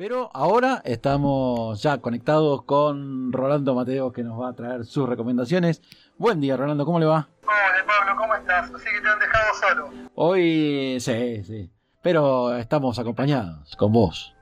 Pero 0.00 0.30
ahora 0.32 0.80
estamos 0.86 1.82
ya 1.82 1.98
conectados 1.98 2.62
con 2.64 3.30
Rolando 3.34 3.74
Mateo 3.74 4.10
que 4.12 4.22
nos 4.22 4.40
va 4.40 4.48
a 4.48 4.54
traer 4.54 4.86
sus 4.86 5.06
recomendaciones. 5.06 5.82
Buen 6.16 6.40
día, 6.40 6.56
Rolando, 6.56 6.86
¿cómo 6.86 6.98
le 6.98 7.04
va? 7.04 7.28
Hola, 7.44 7.84
Pablo, 7.86 8.16
¿cómo 8.16 8.34
estás? 8.34 8.70
Así 8.74 8.86
que 8.86 8.98
te 8.98 9.08
han 9.10 9.18
dejado 9.18 9.54
solo. 9.60 9.90
Hoy 10.14 10.96
sí, 11.00 11.44
sí. 11.44 11.70
Pero 12.00 12.56
estamos 12.56 12.98
acompañados 12.98 13.76
con 13.76 13.92
vos. 13.92 14.34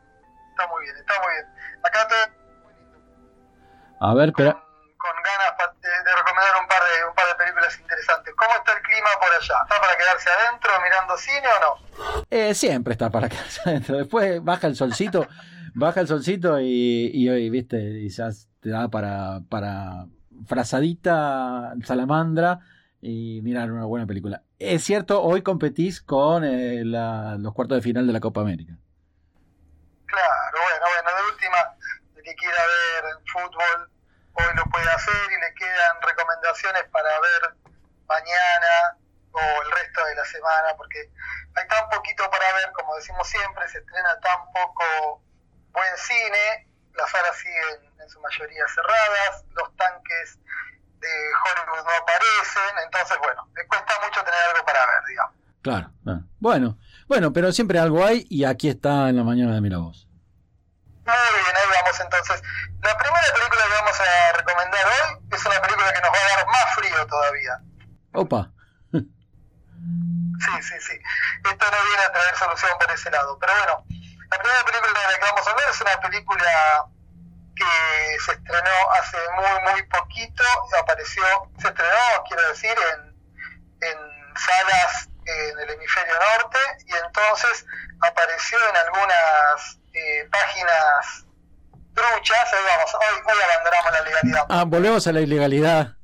Está 0.51 0.69
muy 0.69 0.85
bien, 0.85 0.95
está 0.97 1.15
muy 1.25 1.33
bien. 1.35 1.47
Acá 1.83 2.07
todo 2.07 2.19
A 4.11 4.15
ver, 4.15 4.29
espera. 4.29 4.53
con, 4.53 4.63
con 4.63 5.23
ganas 5.25 5.59
pa- 5.59 5.75
de, 5.83 5.89
de 5.89 6.17
recomendar 6.23 6.55
un 6.63 6.69
par 6.69 6.83
de, 6.87 7.09
un 7.09 7.15
par 7.17 7.27
de 7.27 7.35
películas 7.35 7.81
interesantes. 7.81 8.33
¿Cómo 8.39 8.55
está 9.19 9.27
por 9.27 9.31
allá? 9.35 9.63
¿Está 9.63 9.81
para 9.81 9.97
quedarse 9.97 10.29
adentro 10.31 10.71
mirando 10.83 11.17
cine 11.17 11.49
o 11.49 11.61
no? 11.61 12.25
Eh, 12.31 12.55
siempre 12.55 12.93
está 12.93 13.11
para 13.11 13.29
quedarse 13.31 13.61
adentro. 13.65 13.97
Después 13.99 14.43
baja 14.43 14.67
el 14.67 14.77
solcito, 14.77 15.27
baja 15.75 16.01
el 16.01 16.09
solcito 16.09 16.61
y, 16.61 17.11
y 17.13 17.29
hoy, 17.29 17.51
viste, 17.51 18.09
ya 18.09 18.29
te 18.61 18.71
da 18.71 18.89
para, 18.89 19.41
para 19.49 20.07
frazadita, 20.47 21.75
salamandra 21.85 22.61
y 23.01 23.41
mirar 23.43 23.71
una 23.71 23.85
buena 23.85 24.07
película. 24.07 24.43
Es 24.59 24.83
cierto, 24.85 25.23
hoy 25.23 25.43
competís 25.43 26.01
con 26.03 26.45
eh, 26.45 26.85
la- 26.85 27.37
los 27.39 27.55
cuartos 27.55 27.77
de 27.77 27.83
final 27.83 28.07
de 28.07 28.13
la 28.13 28.21
Copa 28.21 28.41
América. 28.41 28.75
Claro, 30.07 30.59
bueno, 30.59 30.87
bueno, 31.05 31.17
de 31.19 31.31
última, 31.33 31.59
el 32.17 32.23
que 32.23 32.35
quiera 32.35 32.59
ver 32.59 33.05
fútbol 33.31 33.91
hoy 34.35 34.57
lo 34.57 34.65
puede 34.71 34.89
hacer 34.91 35.15
y 35.31 35.41
le 35.41 35.55
quedan 35.55 35.97
recomendaciones 36.03 36.85
para 36.91 37.09
ver 37.21 37.55
mañana 38.09 38.97
o 39.33 39.39
el 39.63 39.71
resto 39.73 40.05
de 40.07 40.15
la 40.15 40.25
semana, 40.49 40.77
porque 40.77 41.11
hay 41.55 41.69
tan 41.69 41.89
poquito 41.91 42.29
para 42.31 42.53
ver, 42.55 42.73
como 42.73 42.95
decimos 42.97 43.29
siempre, 43.29 43.69
se 43.69 43.79
estrena 43.79 44.19
tan 44.21 44.41
poco 44.53 45.23
buen 45.73 45.97
cine, 45.97 46.69
las 46.95 47.11
salas 47.11 47.37
siguen 47.37 47.93
en 48.01 48.09
su 48.09 48.21
mayoría 48.21 48.65
cerradas, 48.69 49.45
los 49.55 49.77
tanques 49.77 50.39
de 50.99 51.09
Hollywood 51.09 51.85
no 51.85 51.93
aparecen, 52.03 52.79
entonces 52.85 53.19
bueno, 53.19 53.49
le 53.55 53.67
cuesta 53.67 53.95
mucho 54.05 54.25
tener 54.25 54.41
algo 54.51 54.65
para 54.65 54.87
ver, 54.87 55.05
digamos. 55.09 55.35
Claro. 55.63 55.91
claro. 56.03 56.23
Bueno, 56.39 56.79
bueno, 57.07 57.33
pero 57.33 57.53
siempre 57.53 57.79
algo 57.79 58.05
hay 58.05 58.27
y 58.31 58.45
aquí 58.45 58.69
está 58.69 59.09
en 59.09 59.17
la 59.17 59.25
mañana 59.25 59.55
de 59.55 59.61
Miravoz. 59.61 60.07
Muy 61.05 61.43
bien, 61.43 61.57
ahí 61.57 61.83
vamos 61.83 62.01
entonces. 62.01 62.43
La 62.83 62.97
primera 62.97 63.25
película 63.35 63.63
que 63.65 63.75
vamos 63.75 64.01
a 64.01 64.37
recomendar 64.37 64.87
hoy 64.87 65.27
es 65.33 65.47
una 65.47 65.61
película 65.63 65.93
que 65.93 66.01
nos 66.01 66.11
va 66.11 66.19
a 66.19 66.37
dar 66.37 66.47
más 66.47 66.75
frío 66.75 67.07
todavía. 67.07 67.61
Opa. 68.13 68.53
Sí, 70.41 70.63
sí, 70.63 70.75
sí. 70.81 70.99
Esto 71.51 71.71
no 71.71 71.85
viene 71.85 72.03
a 72.05 72.13
traer 72.13 72.37
solución 72.37 72.79
por 72.79 72.91
ese 72.91 73.11
lado. 73.11 73.39
Pero 73.39 73.53
bueno, 73.55 73.85
la 74.31 74.39
primera 74.39 74.65
película 74.65 75.01
de 75.01 75.07
la 75.13 75.19
que 75.19 75.25
vamos 75.25 75.47
a 75.47 75.51
hablar 75.51 75.71
es 75.71 75.81
una 75.81 76.01
película 76.01 76.85
que 77.57 78.19
se 78.25 78.33
estrenó 78.33 78.71
hace 79.01 79.17
muy, 79.35 79.73
muy 79.73 79.83
poquito. 79.85 80.45
Apareció, 80.81 81.25
se 81.61 81.69
estrenó, 81.69 82.25
quiero 82.29 82.49
decir, 82.49 82.75
en, 82.93 83.89
en 83.89 84.37
salas 84.37 85.09
en 85.29 85.59
el 85.61 85.71
hemisferio 85.71 86.15
norte 86.15 86.59
y 86.87 86.95
entonces 86.95 87.67
apareció 88.01 88.59
en 88.71 88.77
algunas 88.77 89.79
eh, 89.93 90.29
páginas 90.31 91.27
truchas. 91.95 92.53
Ahí 92.53 92.65
vamos, 92.65 92.95
hoy, 92.95 93.23
hoy 93.27 93.43
abandonamos 93.43 93.93
la 93.93 94.01
legalidad. 94.03 94.47
Ah, 94.49 94.65
volvemos 94.67 95.07
a 95.07 95.13
la 95.13 95.21
ilegalidad. 95.21 95.95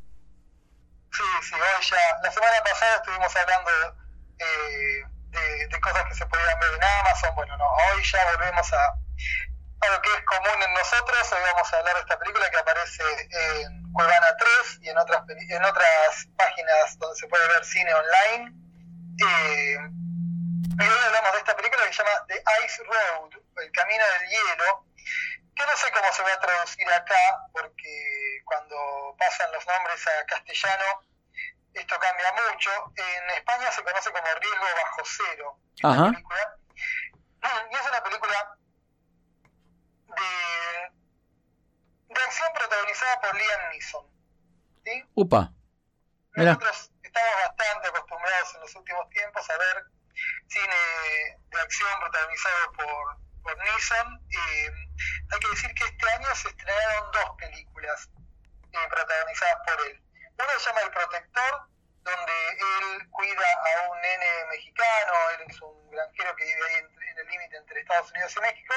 Sí, 1.12 1.22
sí, 1.42 1.55
hoy 1.55 1.84
ya. 1.84 2.18
La 2.22 2.32
semana 2.32 2.62
pasada 2.64 2.96
estuvimos 2.96 3.36
hablando 3.36 3.70
eh, 4.38 5.04
de, 5.68 5.80
cosas 5.80 6.04
que 6.04 6.14
se 6.14 6.27
podían 6.27 6.58
ver 6.60 6.74
en 6.74 6.84
Amazon. 6.84 7.34
Bueno, 7.34 7.56
no, 7.56 7.66
hoy 7.66 8.02
ya 8.02 8.24
volvemos 8.36 8.72
a, 8.72 8.84
a 9.80 9.88
lo 9.88 10.02
que 10.02 10.10
es 10.14 10.24
común 10.24 10.62
en 10.62 10.74
nosotros. 10.74 11.32
Hoy 11.32 11.42
vamos 11.52 11.72
a 11.72 11.78
hablar 11.78 11.94
de 11.94 12.00
esta 12.00 12.18
película 12.18 12.50
que 12.50 12.58
aparece 12.58 13.02
en 13.30 13.92
Cuevana 13.92 14.36
3 14.38 14.78
y 14.82 14.88
en 14.88 14.98
otras, 14.98 15.22
en 15.28 15.64
otras 15.64 16.28
páginas 16.36 16.98
donde 16.98 17.16
se 17.16 17.28
puede 17.28 17.46
ver 17.48 17.64
cine 17.64 17.92
online. 17.95 18.52
Eh, 19.20 19.78
y 20.77 20.83
hoy 20.83 20.98
hablamos 21.06 21.33
de 21.33 21.39
esta 21.39 21.56
película 21.56 21.86
que 21.86 21.92
se 21.92 22.02
llama 22.02 22.27
The 22.27 22.42
Ice 22.64 22.83
Road, 22.83 23.30
El 23.62 23.70
Camino 23.70 24.05
del 24.18 24.28
Hielo, 24.28 24.86
que 25.55 25.66
no 25.66 25.77
sé 25.77 25.92
cómo 25.92 26.12
se 26.12 26.22
va 26.22 26.33
a 26.33 26.40
traducir 26.40 26.92
acá, 26.92 27.46
porque 27.52 28.42
cuando 28.45 29.14
pasan 29.18 29.52
los 29.52 29.64
nombres 29.66 30.05
a 30.06 30.27
castellano, 30.27 31.05
esto 31.74 31.98
cambia 31.98 32.33
mucho. 32.33 32.70
En 32.96 33.30
España 33.36 33.70
se 33.73 33.83
conoce 33.83 34.11
como 34.12 34.27
Riesgo 34.40 34.64
Bajo 34.64 35.02
Cero. 35.05 35.58
esta 35.77 35.89
Ajá. 35.90 36.11
película. 36.11 36.57
Y 37.70 37.74
es 37.74 37.86
una 37.89 38.02
película 38.02 38.57
de, 40.08 42.14
de 42.14 42.23
acción 42.23 42.48
protagonizada 42.55 43.20
por 43.20 43.34
Liam 43.34 43.70
Neeson. 43.70 44.07
¿sí? 44.84 45.05
Upa. 45.14 45.52
Nosotros 46.36 46.90
estamos 47.02 47.34
bastante 47.46 47.89
acostumbrados 47.89 48.55
en 48.55 48.61
los 48.61 48.74
últimos 48.74 49.08
tiempos 49.11 49.48
a 49.51 49.57
ver 49.58 49.84
cine 50.48 51.39
de 51.48 51.61
acción 51.61 52.01
protagonizado 52.01 52.73
por, 52.73 53.18
por 53.42 53.58
Neeson. 53.58 54.27
Eh, 54.30 54.70
hay 55.33 55.39
que 55.40 55.48
decir 55.48 55.74
que 55.74 55.84
este 55.84 56.11
año 56.13 56.34
se 56.34 56.48
estrenaron 56.48 57.13
dos 57.13 57.30
películas 57.39 58.08
eh, 58.73 58.89
protagonizadas 58.90 59.57
por 59.67 59.86
él. 59.86 60.02
Una 60.39 60.58
se 60.58 60.67
llama 60.67 60.80
El 60.80 60.90
Protector, 60.90 61.68
donde 62.02 62.48
él 62.50 63.11
cuida 63.11 63.46
a 63.52 63.90
un 63.90 64.00
nene 64.00 64.45
mexicano, 64.50 65.12
él 65.39 65.46
es 65.48 65.61
un 65.62 65.90
granjero 65.90 66.36
que 66.36 66.45
vive 66.45 66.67
ahí 66.68 66.74
entre- 66.77 67.11
en 67.11 67.18
el 67.18 67.27
límite 67.28 67.56
entre 67.56 67.80
Estados 67.80 68.11
Unidos 68.11 68.34
y 68.36 68.40
México. 68.40 68.74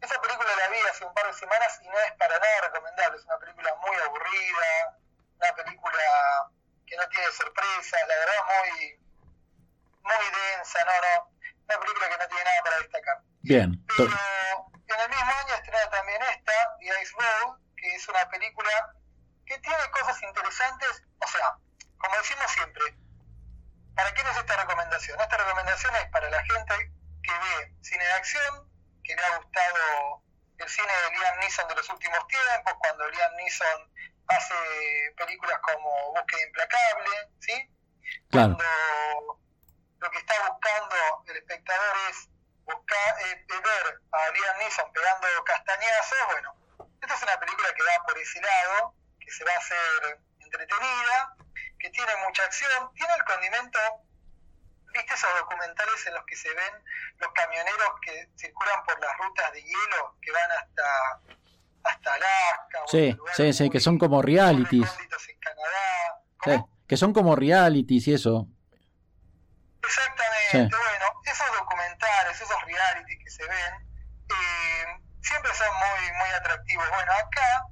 Esa 0.00 0.20
película 0.20 0.48
la 0.56 0.68
vi 0.68 0.78
hace 0.90 1.04
un 1.04 1.12
par 1.14 1.26
de 1.26 1.34
semanas 1.34 1.78
y 1.82 1.88
no 1.88 1.98
es 1.98 2.12
para 2.12 2.38
nada 2.38 2.60
recomendable, 2.62 3.18
es 3.18 3.24
una 3.26 3.38
película 3.38 3.74
muy 3.76 3.96
aburrida, 3.96 4.98
una 5.36 5.54
película 5.54 6.02
que 6.86 6.96
no 6.96 7.08
tiene 7.08 7.26
sorpresa, 7.32 7.96
la 8.06 8.16
verdad 8.16 8.44
muy 8.46 8.96
muy 10.02 10.26
densa, 10.56 10.82
no, 10.86 10.92
no, 10.92 11.30
una 11.68 11.78
película 11.78 12.08
que 12.08 12.16
no 12.16 12.26
tiene 12.28 12.44
nada 12.44 12.62
para 12.64 12.78
destacar. 12.78 13.18
Bien. 13.42 13.84
Pero 13.86 14.04
en 14.08 15.00
el 15.00 15.08
mismo 15.10 15.32
año 15.32 15.54
estrena 15.54 15.90
también 15.90 16.22
esta, 16.22 16.52
The 16.78 17.02
Ice 17.02 17.12
Road, 17.14 17.58
que 17.76 17.94
es 17.94 18.08
una 18.08 18.28
película 18.30 18.94
que 19.50 19.58
tiene 19.58 19.90
cosas 19.90 20.22
interesantes, 20.22 21.02
o 21.18 21.26
sea, 21.26 21.56
como 21.98 22.16
decimos 22.18 22.48
siempre, 22.52 22.84
¿para 23.96 24.14
quién 24.14 24.24
es 24.28 24.36
esta 24.36 24.56
recomendación? 24.56 25.20
Esta 25.20 25.36
recomendación 25.38 25.96
es 25.96 26.06
para 26.10 26.30
la 26.30 26.40
gente 26.44 26.92
que 27.20 27.32
ve 27.32 27.74
cine 27.80 28.04
de 28.04 28.12
acción, 28.12 28.70
que 29.02 29.16
le 29.16 29.24
ha 29.24 29.38
gustado 29.38 30.22
el 30.56 30.68
cine 30.68 30.86
de 30.86 31.18
Liam 31.18 31.38
Neeson 31.40 31.66
de 31.66 31.74
los 31.74 31.88
últimos 31.90 32.28
tiempos, 32.28 32.74
cuando 32.78 33.10
Liam 33.10 33.34
Neeson 33.34 33.92
hace 34.28 34.54
películas 35.16 35.58
como 35.62 36.12
Búsqueda 36.12 36.46
Implacable, 36.46 37.10
¿sí? 37.40 37.70
Claro. 38.30 38.56
Cuando 38.56 39.40
lo 39.98 40.10
que 40.12 40.18
está 40.18 40.48
buscando 40.48 40.96
el 41.26 41.36
espectador 41.38 41.96
es 42.08 42.28
buscar, 42.62 43.20
eh, 43.26 43.44
ver 43.48 44.00
a 44.12 44.30
Liam 44.30 44.58
Neeson 44.58 44.92
pegando 44.92 45.26
castañazos, 45.44 46.18
bueno, 46.30 46.54
esta 47.02 47.14
es 47.16 47.22
una 47.24 47.40
película 47.40 47.74
que 47.74 47.82
va 47.82 48.06
por 48.06 48.16
ese 48.16 48.40
lado, 48.40 48.94
que 49.30 49.36
se 49.36 49.44
va 49.44 49.52
a 49.54 49.58
hacer 49.58 50.20
entretenida, 50.40 51.36
que 51.78 51.90
tiene 51.90 52.12
mucha 52.26 52.42
acción, 52.44 52.90
tiene 52.94 53.14
el 53.14 53.24
condimento, 53.24 53.78
¿viste 54.92 55.14
esos 55.14 55.30
documentales 55.38 56.04
en 56.08 56.14
los 56.14 56.24
que 56.26 56.34
se 56.34 56.48
ven 56.52 56.74
los 57.18 57.32
camioneros 57.32 57.90
que 58.02 58.28
circulan 58.36 58.82
por 58.84 58.98
las 59.00 59.16
rutas 59.18 59.52
de 59.52 59.62
hielo 59.62 60.16
que 60.20 60.32
van 60.32 60.50
hasta 60.50 61.20
hasta 61.84 62.14
Alaska? 62.14 62.82
o 62.84 62.88
Sí, 62.88 63.16
sí, 63.36 63.52
sí, 63.52 63.70
que 63.70 63.78
son 63.80 63.98
como 63.98 64.20
realities. 64.20 64.90
en 64.98 65.38
Canadá. 65.38 66.66
Que 66.88 66.96
son 66.96 67.12
como 67.12 67.36
realities 67.36 68.08
y 68.08 68.14
eso. 68.14 68.48
Exactamente, 69.82 70.50
Sí. 70.50 70.58
bueno, 70.58 71.20
esos 71.24 71.52
documentales, 71.56 72.40
esos 72.40 72.62
realities 72.64 73.18
que 73.24 73.30
se 73.30 73.44
ven, 73.46 73.74
eh, 74.28 75.00
siempre 75.22 75.54
son 75.54 75.68
muy, 75.76 76.12
muy 76.18 76.28
atractivos. 76.30 76.88
Bueno, 76.90 77.12
acá, 77.12 77.62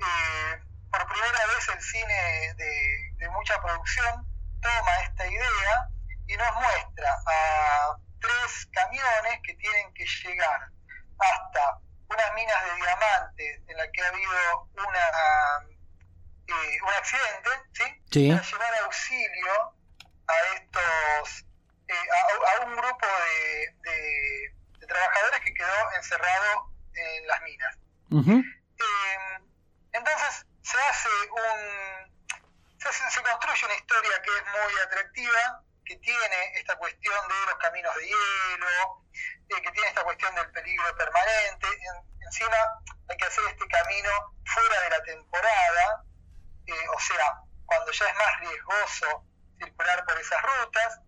eh, 0.00 0.60
por 0.90 1.06
primera 1.06 1.46
vez 1.46 1.68
el 1.68 1.80
cine 1.82 2.54
de, 2.56 3.12
de 3.16 3.28
mucha 3.30 3.60
producción 3.62 4.26
toma 4.62 4.96
esta 5.04 5.26
idea 5.26 5.88
y 6.26 6.36
nos 6.36 6.54
muestra 6.54 7.16
a 7.26 7.96
tres 8.20 8.68
camiones 8.72 9.40
que 9.44 9.54
tienen 9.54 9.92
que 9.94 10.04
llegar 10.04 10.68
hasta 11.18 11.78
unas 12.08 12.34
minas 12.34 12.64
de 12.64 12.74
diamantes 12.76 13.60
en 13.68 13.76
la 13.76 13.90
que 13.92 14.02
ha 14.02 14.08
habido 14.08 14.70
una, 14.74 15.06
eh, 16.46 16.78
un 16.82 16.92
accidente, 16.94 17.50
¿sí? 17.72 17.84
Sí. 18.10 18.30
Para 18.30 18.42
llevar 18.42 18.78
auxilio 18.84 19.74
a 20.26 20.54
estos, 20.54 21.44
eh, 21.88 21.94
a, 21.94 22.62
a 22.62 22.66
un 22.66 22.76
grupo 22.76 23.06
de, 23.06 23.90
de- 23.90 24.54
de 24.80 24.86
trabajadores 24.86 25.40
que 25.40 25.54
quedó 25.54 25.92
encerrado 25.96 26.72
en 26.94 27.26
las 27.26 27.42
minas. 27.42 27.78
Eh, 28.78 29.38
entonces 29.92 30.46
se 30.68 30.78
hace 30.78 31.08
un 31.30 32.18
se, 32.78 33.22
construye 33.22 33.64
una 33.64 33.74
historia 33.74 34.22
que 34.22 34.30
es 34.36 34.44
muy 34.44 34.80
atractiva 34.84 35.62
que 35.84 35.96
tiene 35.96 36.52
esta 36.54 36.76
cuestión 36.76 37.28
de 37.28 37.46
los 37.46 37.58
caminos 37.58 37.94
de 37.96 38.06
hielo 38.06 38.68
eh, 39.48 39.62
que 39.62 39.70
tiene 39.72 39.88
esta 39.88 40.04
cuestión 40.04 40.34
del 40.34 40.50
peligro 40.50 40.94
permanente. 40.96 41.66
encima 42.20 42.56
hay 43.08 43.16
que 43.16 43.24
hacer 43.24 43.44
este 43.48 43.66
camino 43.66 44.10
fuera 44.44 44.80
de 44.82 44.90
la 44.90 45.02
temporada, 45.02 46.04
eh, 46.66 46.88
o 46.94 47.00
sea, 47.00 47.40
cuando 47.64 47.90
ya 47.90 48.06
es 48.06 48.14
más 48.16 48.40
riesgoso 48.40 49.24
circular 49.58 50.04
por 50.04 50.18
esas 50.20 50.42
rutas. 50.42 51.00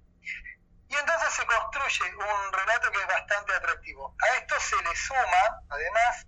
Y 0.89 0.97
entonces 0.97 1.35
se 1.35 1.47
construye 1.47 2.15
un 2.17 2.53
relato 2.53 2.91
que 2.91 3.01
es 3.01 3.07
bastante 3.07 3.53
atractivo. 3.53 4.17
A 4.23 4.37
esto 4.39 4.59
se 4.59 4.83
le 4.83 4.97
suma, 4.97 5.63
además, 5.69 6.27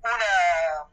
una, 0.00 0.91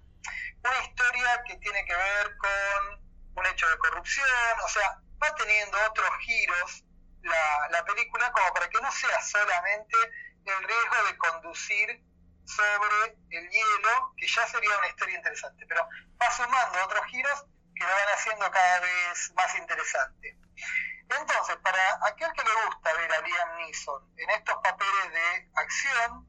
una 0.63 0.83
historia 0.83 1.43
que 1.47 1.57
tiene 1.57 1.85
que 1.85 1.95
ver 1.95 2.37
con 2.37 3.09
un 3.35 3.45
hecho 3.45 3.67
de 3.69 3.77
corrupción, 3.77 4.59
o 4.63 4.67
sea, 4.67 4.99
va 5.21 5.35
teniendo 5.35 5.77
otros 5.89 6.09
giros 6.19 6.83
la, 7.21 7.67
la 7.71 7.85
película 7.85 8.31
como 8.31 8.53
para 8.53 8.69
que 8.69 8.81
no 8.81 8.91
sea 8.91 9.21
solamente 9.21 9.97
el 10.45 10.63
riesgo 10.63 11.03
de 11.05 11.17
conducir 11.17 12.03
sobre 12.45 13.17
el 13.29 13.49
hielo, 13.49 14.13
que 14.17 14.27
ya 14.27 14.47
sería 14.47 14.77
una 14.77 14.87
historia 14.87 15.17
interesante, 15.17 15.65
pero 15.67 15.87
va 16.21 16.31
sumando 16.31 16.83
otros 16.83 17.05
giros 17.07 17.45
que 17.75 17.83
lo 17.83 17.89
van 17.89 18.13
haciendo 18.15 18.51
cada 18.51 18.79
vez 18.79 19.33
más 19.35 19.55
interesante. 19.55 20.37
Entonces, 21.09 21.57
para 21.57 21.99
aquel 22.07 22.31
que 22.33 22.43
le 22.43 22.65
gusta 22.65 22.93
ver 22.93 23.11
a 23.11 23.21
Liam 23.21 23.57
Neeson 23.57 24.13
en 24.17 24.29
estos 24.31 24.55
papeles 24.63 25.11
de 25.11 25.49
acción, 25.55 26.27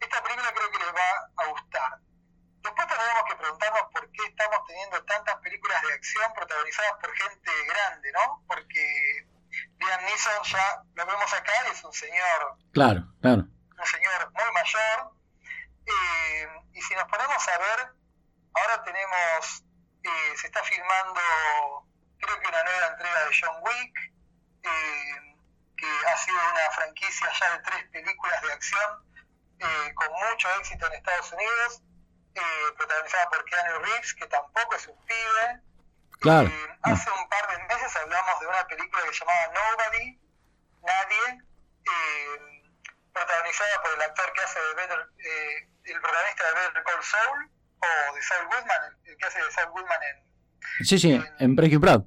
esta 0.00 0.22
película 0.22 0.52
creo 0.52 0.70
que 0.70 0.78
les 0.78 0.94
va 0.94 1.30
a 1.36 1.46
gustar. 1.46 1.98
Después 2.64 2.88
tendremos 2.88 3.24
que 3.28 3.36
preguntarnos 3.36 3.82
por 3.92 4.10
qué 4.10 4.24
estamos 4.24 4.66
teniendo 4.66 5.04
tantas 5.04 5.36
películas 5.36 5.82
de 5.82 5.92
acción 5.92 6.32
protagonizadas 6.32 6.92
por 6.94 7.14
gente 7.14 7.50
grande, 7.66 8.12
¿no? 8.12 8.42
Porque 8.48 9.28
Liam 9.78 10.04
Neeson 10.04 10.42
ya 10.44 10.82
lo 10.94 11.04
vemos 11.04 11.32
acá 11.34 11.52
y 11.68 11.72
es 11.72 11.84
un 11.84 11.92
señor. 11.92 12.56
Claro, 12.72 13.04
claro. 13.20 13.42
Un 13.42 13.86
señor 13.86 14.32
muy 14.32 14.52
mayor. 14.54 15.12
Eh, 15.84 16.48
y 16.72 16.80
si 16.80 16.94
nos 16.94 17.04
ponemos 17.04 17.48
a 17.48 17.58
ver, 17.58 17.92
ahora 18.54 18.82
tenemos. 18.82 19.64
Eh, 20.02 20.36
se 20.36 20.46
está 20.46 20.62
filmando, 20.62 21.20
creo 22.18 22.40
que 22.40 22.48
una 22.48 22.64
nueva 22.64 22.86
entrega 22.88 23.24
de 23.26 23.36
John 23.40 23.56
Wick, 23.62 23.98
eh, 24.62 25.36
que 25.76 26.06
ha 26.08 26.16
sido 26.16 26.36
una 26.36 26.70
franquicia 26.72 27.30
ya 27.40 27.56
de 27.56 27.62
tres 27.62 27.84
películas 27.90 28.42
de 28.42 28.52
acción 28.52 29.04
con 29.94 30.08
mucho 30.12 30.50
éxito 30.60 30.86
en 30.88 30.92
Estados 30.92 31.32
Unidos, 31.32 31.82
protagonizada 32.76 33.28
por 33.30 33.44
Keanu 33.44 33.78
Reeves, 33.80 34.14
que 34.14 34.26
tampoco 34.26 34.74
es 34.76 34.86
un 34.88 35.06
pibe. 35.06 35.60
Claro. 36.20 36.50
hace 36.82 37.10
un 37.10 37.28
par 37.28 37.48
de 37.50 37.64
meses 37.64 37.96
hablamos 37.96 38.40
de 38.40 38.46
una 38.46 38.66
película 38.66 39.02
que 39.02 39.12
se 39.12 39.20
llamaba 39.20 39.52
Nobody, 39.52 40.18
Nadie, 40.82 41.42
eh, 41.84 42.64
protagonizada 43.12 43.82
por 43.82 43.94
el 43.94 44.02
actor 44.02 44.32
que 44.32 44.40
hace 44.42 44.58
de 44.58 44.74
Better, 44.74 45.06
eh, 45.18 45.68
el 45.84 46.00
protagonista 46.00 46.44
de 46.46 46.54
Better 46.54 46.82
Call 46.82 47.02
Saul, 47.02 47.50
o 47.80 48.14
de 48.14 48.22
Saul 48.22 48.46
Goodman, 48.46 48.98
el, 49.04 49.16
que 49.16 49.26
hace 49.26 49.42
de 49.42 49.50
Saul 49.50 49.70
Goodman 49.70 50.02
en... 50.02 50.86
Sí, 50.86 50.98
sí, 50.98 51.12
en, 51.12 51.56
Breaking 51.56 51.80
Bad. 51.80 52.04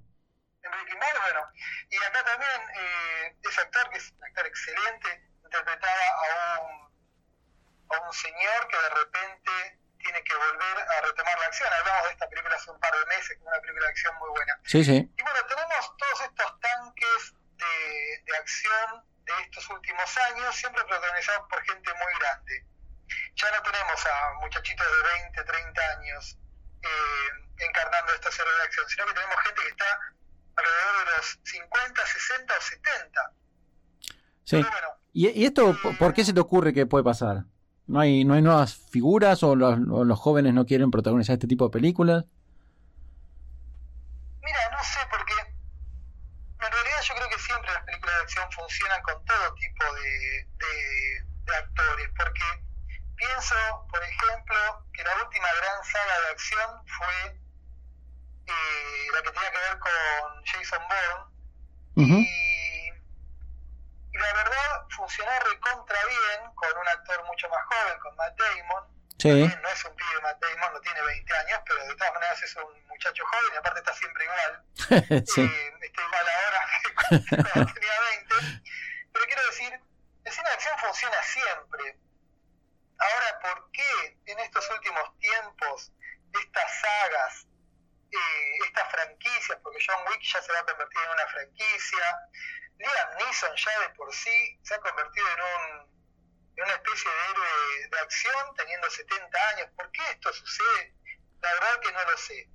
En 0.64 0.72
Breaking 0.72 1.00
Bad, 1.00 1.22
bueno. 1.22 1.48
Y 1.90 1.98
acá 1.98 2.24
también 2.24 2.62
eh, 2.76 3.38
ese 3.44 3.62
actor, 3.62 3.90
que 3.90 3.98
es 3.98 4.12
un 4.12 4.24
actor 4.24 4.48
excelente, 4.48 5.30
interpretaba 5.44 6.04
a 6.04 6.60
un, 6.62 7.96
a 7.96 8.02
un 8.02 8.14
señor 8.14 8.68
que 8.68 8.78
de 8.78 8.90
repente 8.90 9.80
tiene 9.98 10.24
que 10.24 10.36
volver 10.36 10.78
a 10.80 11.02
retomar 11.02 11.40
la 11.40 11.46
acción. 11.46 11.70
Hablamos 11.74 12.04
de 12.06 12.12
esta 12.12 12.30
película 12.30 12.56
hace 12.56 12.72
un 12.72 12.80
par 12.80 12.94
de 12.94 13.06
meses, 13.06 13.38
una 13.42 13.60
película 13.60 13.86
de 13.86 13.92
acción 13.92 14.16
muy 14.18 14.30
buena. 14.30 14.60
Sí, 14.66 14.84
sí. 14.84 15.12
Y 15.18 15.22
bueno, 15.22 15.40
tenemos 15.48 15.98
todos 15.98 16.22
estos 16.22 16.60
tanques 16.60 17.34
de, 17.58 18.24
de 18.26 18.38
acción 18.38 19.04
de 19.26 19.34
estos 19.44 19.70
últimos 19.70 20.18
años, 20.18 20.56
siempre 20.56 20.84
protagonizados 20.86 21.48
por 21.50 21.62
gente 21.64 21.92
muy 21.94 22.14
grande. 22.20 22.66
Ya 23.36 23.52
no 23.52 23.64
tenemos 23.64 24.06
a 24.06 24.34
muchachitos 24.42 24.88
de 24.88 25.22
20, 25.24 25.44
30 25.44 25.82
años 26.00 26.38
eh, 26.82 27.66
encarnando 27.70 28.14
estos 28.14 28.40
héroes 28.40 28.58
de 28.58 28.64
acción, 28.64 28.90
sino 28.90 29.06
que 29.08 29.14
tenemos 29.14 29.36
gente 29.44 29.62
que 29.62 29.70
está 29.70 30.00
alrededor 30.56 31.06
de 31.06 31.18
los 31.18 31.40
50, 31.44 32.06
60 32.06 32.54
o 32.58 32.62
70. 32.62 33.32
Sí. 34.44 34.66
¿Y, 35.14 35.30
¿Y, 35.30 35.46
esto 35.46 35.72
eh, 35.72 35.96
por 36.00 36.14
qué 36.14 36.24
se 36.24 36.34
te 36.34 36.40
ocurre 36.40 36.74
que 36.74 36.86
puede 36.86 37.04
pasar? 37.04 37.44
¿No 37.88 38.02
hay, 38.02 38.26
no 38.26 38.34
hay 38.34 38.42
nuevas 38.42 38.76
figuras 38.76 39.44
o 39.44 39.56
los, 39.56 39.80
o 39.90 40.04
los 40.04 40.20
jóvenes 40.20 40.54
no 40.54 40.66
quieren 40.66 40.92
protagonizar 40.92 41.34
este 41.34 41.48
tipo 41.48 41.66
de 41.66 41.72
películas? 41.72 42.26
Mira, 44.44 44.60
no 44.72 44.84
sé, 44.84 45.00
porque 45.10 45.34
en 45.34 46.72
realidad 46.72 47.02
yo 47.02 47.16
creo 47.16 47.30
que 47.30 47.40
siempre 47.40 47.72
las 47.72 47.84
películas 47.84 48.16
de 48.16 48.22
acción 48.24 48.52
funcionan 48.52 49.02
con 49.04 49.24
todo 49.24 49.54
tipo 49.56 49.84
de, 49.96 50.48
de, 50.60 51.56
actores, 51.56 52.10
porque 52.18 52.44
pienso, 53.16 53.56
por 53.90 54.04
ejemplo, 54.04 54.58
que 54.94 55.04
la 55.04 55.24
última 55.24 55.48
gran 55.62 55.84
saga 55.86 56.22
de 56.26 56.32
acción 56.32 56.70
fue 56.98 57.40
eh, 58.48 59.08
la 59.14 59.22
que 59.22 59.32
tenía 59.32 59.52
que 59.52 59.58
ver 59.58 59.80
con 59.80 60.44
Jason 60.44 60.82
Bourne, 60.92 61.38
y 61.96 62.57
y 64.18 64.20
la 64.20 64.34
verdad 64.34 64.88
funcionó 64.96 65.32
recontra 65.40 66.00
bien 66.06 66.52
con 66.56 66.78
un 66.78 66.88
actor 66.88 67.24
mucho 67.26 67.48
más 67.50 67.64
joven, 67.66 68.00
con 68.00 68.16
Matt 68.16 68.36
Damon. 68.36 68.98
Sí. 69.20 69.30
no 69.30 69.70
es 69.70 69.86
un 69.86 69.96
pibe 69.96 70.22
Matt 70.22 70.40
Damon, 70.40 70.74
no 70.74 70.82
tiene 70.82 71.02
20 71.02 71.38
años, 71.38 71.60
pero 71.66 71.86
de 71.86 71.96
todas 71.96 72.14
maneras 72.14 72.42
es 72.42 72.56
un 72.56 72.88
muchacho 72.88 73.24
joven 73.26 73.54
y 73.54 73.58
aparte 73.58 73.80
está 73.80 73.94
siempre 73.94 74.24
igual. 74.26 74.64
sí. 75.28 75.42
eh, 75.42 75.74
está 75.82 76.02
igual 76.02 76.26
ahora 76.30 76.66
que 76.84 77.44
cuando 77.44 77.74
tenía 77.74 78.00
20. 78.30 78.36
Pero 79.14 79.26
quiero 79.26 79.46
decir, 79.46 79.82
el 80.26 80.32
cine 80.32 80.50
de 80.50 80.56
acción 80.56 80.78
funciona 80.80 81.24
siempre. 81.24 81.98
Ahora, 83.00 83.40
¿por 83.42 83.72
qué 83.72 84.18
en 84.26 84.40
estos 84.40 84.70
últimos 84.72 85.18
tiempos 85.20 85.92
estas 86.34 86.82
sagas, 86.82 87.48
eh, 88.12 88.58
estas 88.66 88.90
franquicias, 88.92 89.60
porque 89.62 89.84
John 89.86 90.04
Wick 90.10 90.22
ya 90.22 90.42
se 90.42 90.52
va 90.54 90.60
a 90.60 90.66
convertir 90.66 91.02
en 91.04 91.12
una 91.12 91.28
franquicia, 91.28 92.20
Liam 92.78 93.18
Neeson 93.18 93.56
ya 93.56 93.80
de 93.82 93.90
por 93.96 94.14
sí 94.14 94.60
se 94.64 94.76
ha 94.76 94.80
convertido 94.80 95.28
en, 95.28 95.42
un, 95.42 96.64
una 96.64 96.74
especie 96.74 97.10
de 97.10 97.32
héroe 97.32 97.88
de 97.90 98.00
acción 98.00 98.56
teniendo 98.56 98.90
70 98.90 99.50
años. 99.50 99.70
¿Por 99.76 99.92
qué 99.92 100.02
esto 100.12 100.32
sucede? 100.34 100.94
La 101.42 101.54
verdad 101.54 101.80
que 101.82 101.92
no 101.92 102.04
lo 102.06 102.18
sé. 102.18 102.50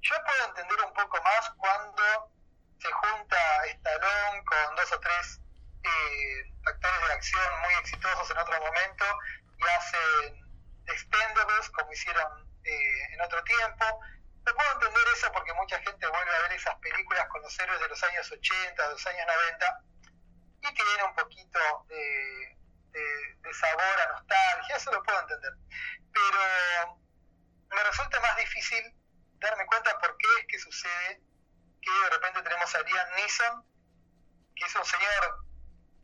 Yo 0.00 0.16
puedo 0.24 0.46
entender 0.46 0.84
un 0.84 0.92
poco 0.94 1.22
más 1.22 1.50
cuando 1.58 2.32
se 2.78 2.90
junta 2.90 3.66
Stallone 3.66 4.44
con 4.44 4.76
dos 4.76 4.92
o 4.92 5.00
tres 5.00 5.40
eh, 5.84 6.52
actores 6.66 7.08
de 7.08 7.12
acción 7.12 7.60
muy 7.62 7.74
exitosos 7.74 8.30
en 8.30 8.38
otro 8.38 8.60
momento 8.60 9.04
y 9.58 9.64
hacen 9.64 10.42
expendables 10.86 11.70
como 11.70 11.92
hicieron 11.92 12.48
eh, 12.64 13.14
en 13.14 13.20
otro 13.20 13.42
tiempo 13.44 14.00
puedo 14.44 14.72
entender 14.72 15.02
eso 15.14 15.30
porque 15.32 15.52
mucha 15.54 15.78
gente 15.80 16.06
vuelve 16.06 16.34
a 16.34 16.40
ver 16.42 16.52
esas 16.52 16.74
películas 16.76 17.28
con 17.28 17.42
los 17.42 17.58
héroes 17.58 17.80
de 17.80 17.88
los 17.88 18.02
años 18.02 18.30
80, 18.30 18.82
de 18.82 18.92
los 18.92 19.06
años 19.06 19.26
90 19.26 19.84
y 20.62 20.74
tiene 20.74 21.04
un 21.04 21.14
poquito 21.14 21.58
de, 21.88 22.58
de, 22.92 23.54
sabor 23.54 24.00
a 24.00 24.12
nostalgia, 24.12 24.76
eso 24.76 24.92
lo 24.92 25.02
puedo 25.02 25.20
entender. 25.20 25.52
Pero 26.12 27.00
me 27.70 27.84
resulta 27.84 28.20
más 28.20 28.36
difícil 28.36 28.94
darme 29.38 29.66
cuenta 29.66 29.98
por 29.98 30.16
qué 30.16 30.28
es 30.40 30.46
que 30.46 30.58
sucede 30.58 31.20
que 31.80 31.90
de 31.90 32.10
repente 32.10 32.42
tenemos 32.42 32.74
a 32.74 32.80
Liam 32.82 33.14
Neeson, 33.16 33.64
que 34.54 34.64
es 34.64 34.76
un 34.76 34.84
señor 34.84 35.46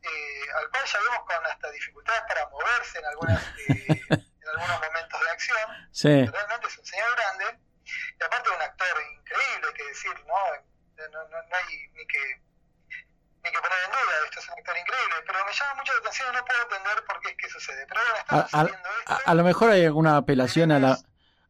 eh, 0.02 0.52
al 0.54 0.70
cual 0.70 0.84
ya 0.84 0.98
vemos 1.00 1.20
con 1.26 1.46
hasta 1.46 1.70
dificultades 1.70 2.22
para 2.28 2.48
moverse 2.48 2.98
en, 2.98 3.06
algunas, 3.06 3.42
eh, 3.68 4.02
en 4.10 4.48
algunos 4.48 4.80
momentos 4.80 5.20
de 5.20 5.30
acción. 5.30 5.88
Sí 5.92 6.32
es 6.68 6.78
un 6.78 6.86
señor 6.86 7.16
grande 7.16 7.58
y 7.84 8.24
aparte 8.24 8.50
un 8.50 8.60
actor 8.60 9.02
increíble, 9.12 9.68
hay 9.68 9.74
que 9.74 9.84
decir, 9.84 10.24
¿no? 10.26 10.34
No, 10.96 11.28
no, 11.28 11.42
no 11.42 11.56
hay 11.56 11.88
ni 11.92 12.06
que, 12.06 12.42
ni 13.42 13.50
que 13.50 13.60
poner 13.60 13.78
en 13.84 13.90
duda, 13.90 14.24
esto 14.24 14.40
es 14.40 14.48
un 14.48 14.58
actor 14.58 14.76
increíble, 14.76 15.14
pero 15.26 15.44
me 15.44 15.52
llama 15.52 15.67
mucho 15.78 15.92
la 15.92 15.98
atención 16.00 16.28
no 16.34 16.44
puedo 16.44 16.62
entender 16.62 17.04
por 17.06 17.20
qué 17.20 17.28
es 17.30 17.36
que 17.36 17.48
sucede. 17.48 17.86
Pero 17.88 18.00
bueno, 18.00 18.18
está 18.18 18.36
a, 18.36 18.42
sucediendo 18.48 18.88
a, 18.88 18.98
esto. 19.00 19.12
A, 19.12 19.30
a, 19.30 19.34
lo 19.34 19.44
mejor 19.44 19.70
hay 19.70 19.84
alguna 19.84 20.16
apelación 20.16 20.72
a 20.72 20.78
la... 20.78 20.98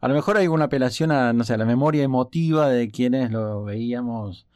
A 0.01 0.07
lo 0.07 0.15
mejor 0.15 0.37
hay 0.37 0.45
alguna 0.45 0.67
apelación 0.67 1.11
a, 1.11 1.33
no 1.33 1.43
sé, 1.43 1.55
a 1.55 1.57
la 1.57 1.65
memoria 1.65 2.05
emotiva 2.05 2.69
de 2.69 2.89
quienes 2.89 3.33
lo 3.33 3.65
veíamos 3.65 4.47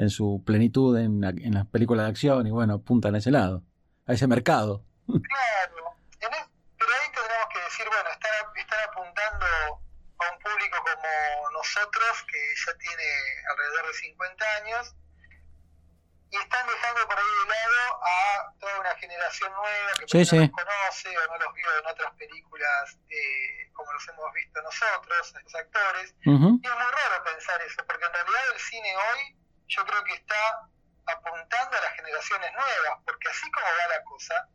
en 0.00 0.10
su 0.10 0.42
plenitud 0.44 0.96
en, 0.98 1.24
en 1.24 1.54
las 1.54 1.66
películas 1.66 2.06
de 2.06 2.10
acción 2.10 2.46
y 2.46 2.50
bueno, 2.50 2.74
apuntan 2.74 3.14
a 3.14 3.18
ese 3.18 3.30
lado, 3.30 3.62
a 4.06 4.12
ese 4.12 4.26
mercado. 4.26 4.84
Claro, 5.06 5.96
en 6.20 6.30
pero 6.78 6.90
ahí 6.96 7.08
tendremos 7.12 7.48
que 7.52 7.60
decir, 7.60 7.86
bueno, 7.88 8.08
están, 8.08 8.32
están 8.56 8.78
apuntando 8.88 9.44
a 9.44 10.32
un 10.32 10.38
público 10.40 10.76
como 10.80 11.50
nosotros, 11.52 12.12
que 12.28 12.40
ya 12.64 12.72
tiene 12.78 13.08
alrededor 13.52 13.86
de 13.88 13.92
50 13.92 14.44
años, 14.64 14.96
y 16.30 16.36
están 16.36 16.66
dejando 16.66 17.08
por 17.08 17.18
ahí 17.18 17.24
de 17.42 17.48
lado 17.48 18.00
a 18.04 18.54
toda 18.60 18.80
una 18.80 18.94
generación 18.96 19.52
nueva 19.52 19.92
que 19.98 20.24
sí, 20.24 20.36
no 20.36 20.42
los 20.42 20.50
conoce 20.50 21.18
o 21.18 21.26
no 21.26 21.38
los 21.38 21.54
vio 21.54 21.78
en 21.78 21.86
otras 21.86 22.12
películas 22.12 22.98
eh, 23.08 23.70
como 23.72 23.92
los 23.92 24.08
hemos 24.08 24.32
visto 24.32 24.62
nosotros, 24.62 25.34
los 25.42 25.54
actores. 25.54 26.14
Uh 26.26 26.30
-huh. 26.30 26.60
Y 26.62 26.66
es 26.66 26.72
muy 26.74 26.90
raro 26.92 27.24
pensar 27.24 27.60
eso, 27.62 27.84
porque 27.86 28.04
en 28.04 28.12
realidad 28.12 28.42
el 28.54 28.60
cine 28.60 28.96
hoy 28.96 29.36
yo 29.66 29.84
creo 29.84 30.04
que 30.04 30.14
está 30.14 30.68
apuntando 31.06 31.76
a 31.76 31.80
las 31.80 31.92
generaciones 31.94 32.52
nuevas, 32.52 32.98
porque 33.04 33.28
así 33.28 33.50
como 33.50 33.66
va 33.66 33.88
la 33.88 34.04
cosa, 34.04 34.48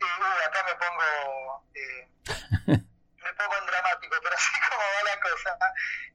Y 0.00 0.04
uh, 0.04 0.46
acá 0.46 0.64
me 0.66 0.74
pongo, 0.74 1.68
eh, 1.74 2.08
me 3.22 3.32
pongo 3.34 3.56
en 3.56 3.66
dramático, 3.66 4.16
pero 4.22 4.34
así 4.34 4.60
como 4.68 4.82
va 4.82 5.02
la 5.10 5.20
cosa, 5.20 5.58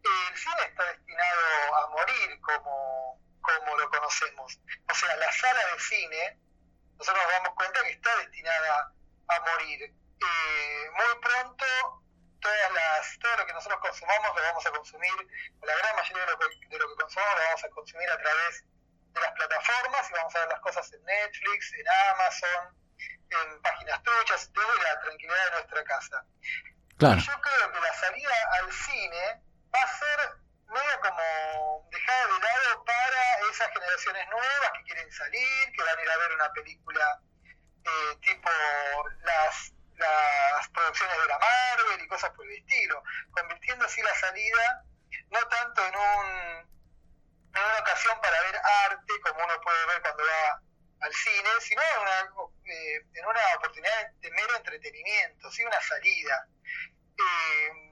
el 0.03 0.37
cine 0.37 0.63
está 0.67 0.83
destinado 0.83 1.75
a 1.75 1.87
morir 1.89 2.39
como, 2.41 3.19
como 3.41 3.77
lo 3.77 3.89
conocemos. 3.89 4.59
O 4.89 4.93
sea, 4.93 5.15
la 5.17 5.31
sala 5.31 5.59
de 5.73 5.79
cine, 5.79 6.39
nosotros 6.97 7.23
nos 7.23 7.31
damos 7.33 7.55
cuenta 7.55 7.83
que 7.83 7.91
está 7.91 8.15
destinada 8.17 8.93
a 9.27 9.39
morir. 9.39 9.83
Eh, 9.83 10.91
muy 10.95 11.21
pronto 11.21 11.65
todas 12.39 12.71
las, 12.71 13.19
todo 13.19 13.37
lo 13.37 13.45
que 13.45 13.53
nosotros 13.53 13.79
consumamos 13.81 14.35
lo 14.35 14.41
vamos 14.41 14.65
a 14.65 14.71
consumir, 14.71 15.13
la 15.61 15.75
gran 15.75 15.95
mayoría 15.95 16.25
de 16.25 16.31
lo, 16.31 16.39
que, 16.39 16.67
de 16.67 16.77
lo 16.77 16.87
que 16.89 16.95
consumamos 16.95 17.35
lo 17.35 17.43
vamos 17.43 17.63
a 17.63 17.69
consumir 17.69 18.09
a 18.09 18.17
través 18.17 18.65
de 19.13 19.21
las 19.21 19.31
plataformas 19.33 20.09
y 20.09 20.13
vamos 20.13 20.35
a 20.35 20.39
ver 20.39 20.49
las 20.49 20.59
cosas 20.59 20.93
en 20.93 21.03
Netflix, 21.03 21.73
en 21.73 21.85
Amazon, 22.13 22.77
en 23.29 23.61
páginas 23.61 24.03
truchas, 24.03 24.51
desde 24.53 24.83
la 24.83 24.99
tranquilidad 25.01 25.45
de 25.45 25.51
nuestra 25.51 25.83
casa. 25.83 26.25
Claro. 26.97 27.19
Yo 27.19 27.41
creo 27.41 27.71
que 27.71 27.79
la 27.79 27.93
salida 27.93 28.35
al 28.59 28.71
cine 28.71 29.41
va 29.73 29.81
a 29.81 29.87
ser 29.87 30.46
medio 30.67 30.99
como 31.01 31.87
dejada 31.91 32.25
de 32.25 32.39
lado 32.39 32.83
para 32.85 33.49
esas 33.51 33.71
generaciones 33.71 34.27
nuevas 34.29 34.71
que 34.77 34.83
quieren 34.83 35.11
salir, 35.11 35.71
que 35.73 35.83
van 35.83 35.97
a 35.97 36.01
ir 36.01 36.09
a 36.09 36.17
ver 36.17 36.31
una 36.33 36.53
película 36.53 37.21
eh, 37.83 38.17
tipo 38.21 38.49
las 39.23 39.73
las 39.97 40.69
producciones 40.69 41.17
de 41.17 41.27
la 41.27 41.39
Marvel 41.39 42.01
y 42.03 42.07
cosas 42.07 42.29
por 42.31 42.45
el 42.45 42.55
estilo, 42.57 43.01
convirtiendo 43.31 43.85
así 43.85 43.99
la 44.03 44.13
salida 44.13 44.83
no 45.29 45.39
tanto 45.47 45.85
en 45.87 45.95
un 45.95 46.77
en 47.55 47.63
una 47.63 47.79
ocasión 47.79 48.19
para 48.21 48.41
ver 48.41 48.55
arte 48.85 49.13
como 49.23 49.43
uno 49.43 49.61
puede 49.61 49.85
ver 49.87 50.01
cuando 50.01 50.23
va 50.23 50.61
al 50.99 51.13
cine, 51.13 51.49
sino 51.61 51.81
en 51.81 52.01
una, 52.01 52.49
eh, 52.65 53.01
en 53.13 53.25
una 53.25 53.39
oportunidad 53.57 54.11
de 54.19 54.31
mero 54.31 54.55
entretenimiento, 54.55 55.51
¿sí? 55.51 55.63
una 55.63 55.81
salida. 55.81 56.47
Eh, 57.17 57.86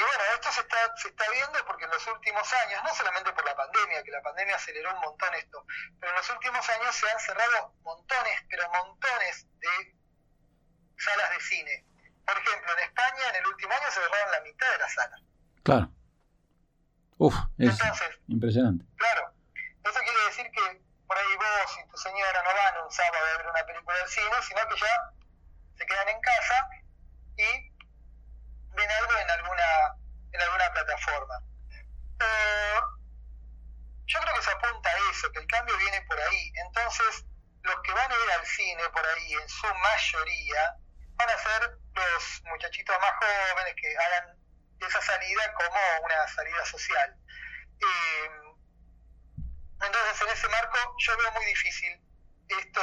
y 0.00 0.02
bueno, 0.02 0.24
esto 0.34 0.50
se 0.50 0.60
está, 0.62 0.96
se 0.96 1.08
está 1.08 1.24
viendo 1.30 1.58
porque 1.66 1.84
en 1.84 1.90
los 1.90 2.06
últimos 2.06 2.52
años, 2.64 2.82
no 2.82 2.94
solamente 2.94 3.32
por 3.34 3.44
la 3.44 3.54
pandemia, 3.54 4.02
que 4.02 4.10
la 4.10 4.22
pandemia 4.22 4.56
aceleró 4.56 4.94
un 4.94 5.00
montón 5.00 5.34
esto, 5.34 5.66
pero 6.00 6.10
en 6.10 6.16
los 6.16 6.30
últimos 6.30 6.66
años 6.70 6.94
se 6.94 7.10
han 7.10 7.18
cerrado 7.20 7.74
montones, 7.82 8.40
pero 8.48 8.70
montones 8.70 9.46
de 9.58 9.94
salas 10.96 11.30
de 11.32 11.40
cine. 11.40 11.84
Por 12.24 12.38
ejemplo, 12.38 12.72
en 12.72 12.84
España 12.84 13.28
en 13.28 13.36
el 13.36 13.46
último 13.46 13.74
año 13.74 13.90
se 13.90 14.00
cerraron 14.00 14.30
la 14.30 14.40
mitad 14.40 14.72
de 14.72 14.78
las 14.78 14.94
salas. 14.94 15.20
Claro. 15.64 15.92
Uf, 17.18 17.34
es 17.58 17.68
Entonces, 17.68 18.20
impresionante. 18.28 18.86
Claro, 18.96 19.34
eso 19.84 20.00
quiere 20.00 20.24
decir 20.28 20.50
que 20.50 20.82
por 21.06 21.18
ahí 21.18 21.36
vos 21.36 21.78
y 21.84 21.90
tu 21.90 21.96
señora 21.98 22.42
no 22.42 22.54
van 22.54 22.84
un 22.86 22.90
sábado 22.90 23.22
a 23.22 23.36
ver 23.36 23.46
una 23.50 23.66
película 23.66 23.98
del 23.98 24.08
cine, 24.08 24.36
sino 24.48 24.66
que 24.66 24.80
ya 24.80 25.12
se 25.76 25.84
quedan 25.84 26.08
en 26.08 26.20
casa 26.22 26.68
y 27.36 27.69
ven 28.72 28.90
algo 28.90 29.18
en 29.18 29.30
alguna, 29.30 29.94
en 30.32 30.40
alguna 30.42 30.72
plataforma. 30.72 31.34
Eh, 32.20 32.80
yo 34.06 34.20
creo 34.20 34.34
que 34.34 34.42
se 34.42 34.50
apunta 34.50 34.90
a 34.90 35.10
eso, 35.10 35.30
que 35.32 35.40
el 35.40 35.46
cambio 35.46 35.76
viene 35.78 36.02
por 36.02 36.20
ahí. 36.20 36.52
Entonces, 36.66 37.24
los 37.62 37.76
que 37.82 37.92
van 37.92 38.10
a 38.10 38.14
ir 38.14 38.30
al 38.32 38.46
cine 38.46 38.82
por 38.90 39.06
ahí, 39.06 39.32
en 39.34 39.48
su 39.48 39.66
mayoría, 39.66 40.74
van 41.16 41.30
a 41.30 41.38
ser 41.38 41.78
los 41.94 42.42
muchachitos 42.44 42.96
más 43.00 43.12
jóvenes 43.18 43.74
que 43.80 43.96
hagan 43.96 44.36
esa 44.80 45.00
salida 45.02 45.52
como 45.54 46.04
una 46.04 46.28
salida 46.28 46.64
social. 46.64 47.16
Eh, 47.80 48.30
entonces, 49.82 50.20
en 50.22 50.28
ese 50.28 50.48
marco, 50.48 50.78
yo 50.98 51.16
veo 51.16 51.32
muy 51.32 51.44
difícil 51.46 52.00
esto 52.58 52.80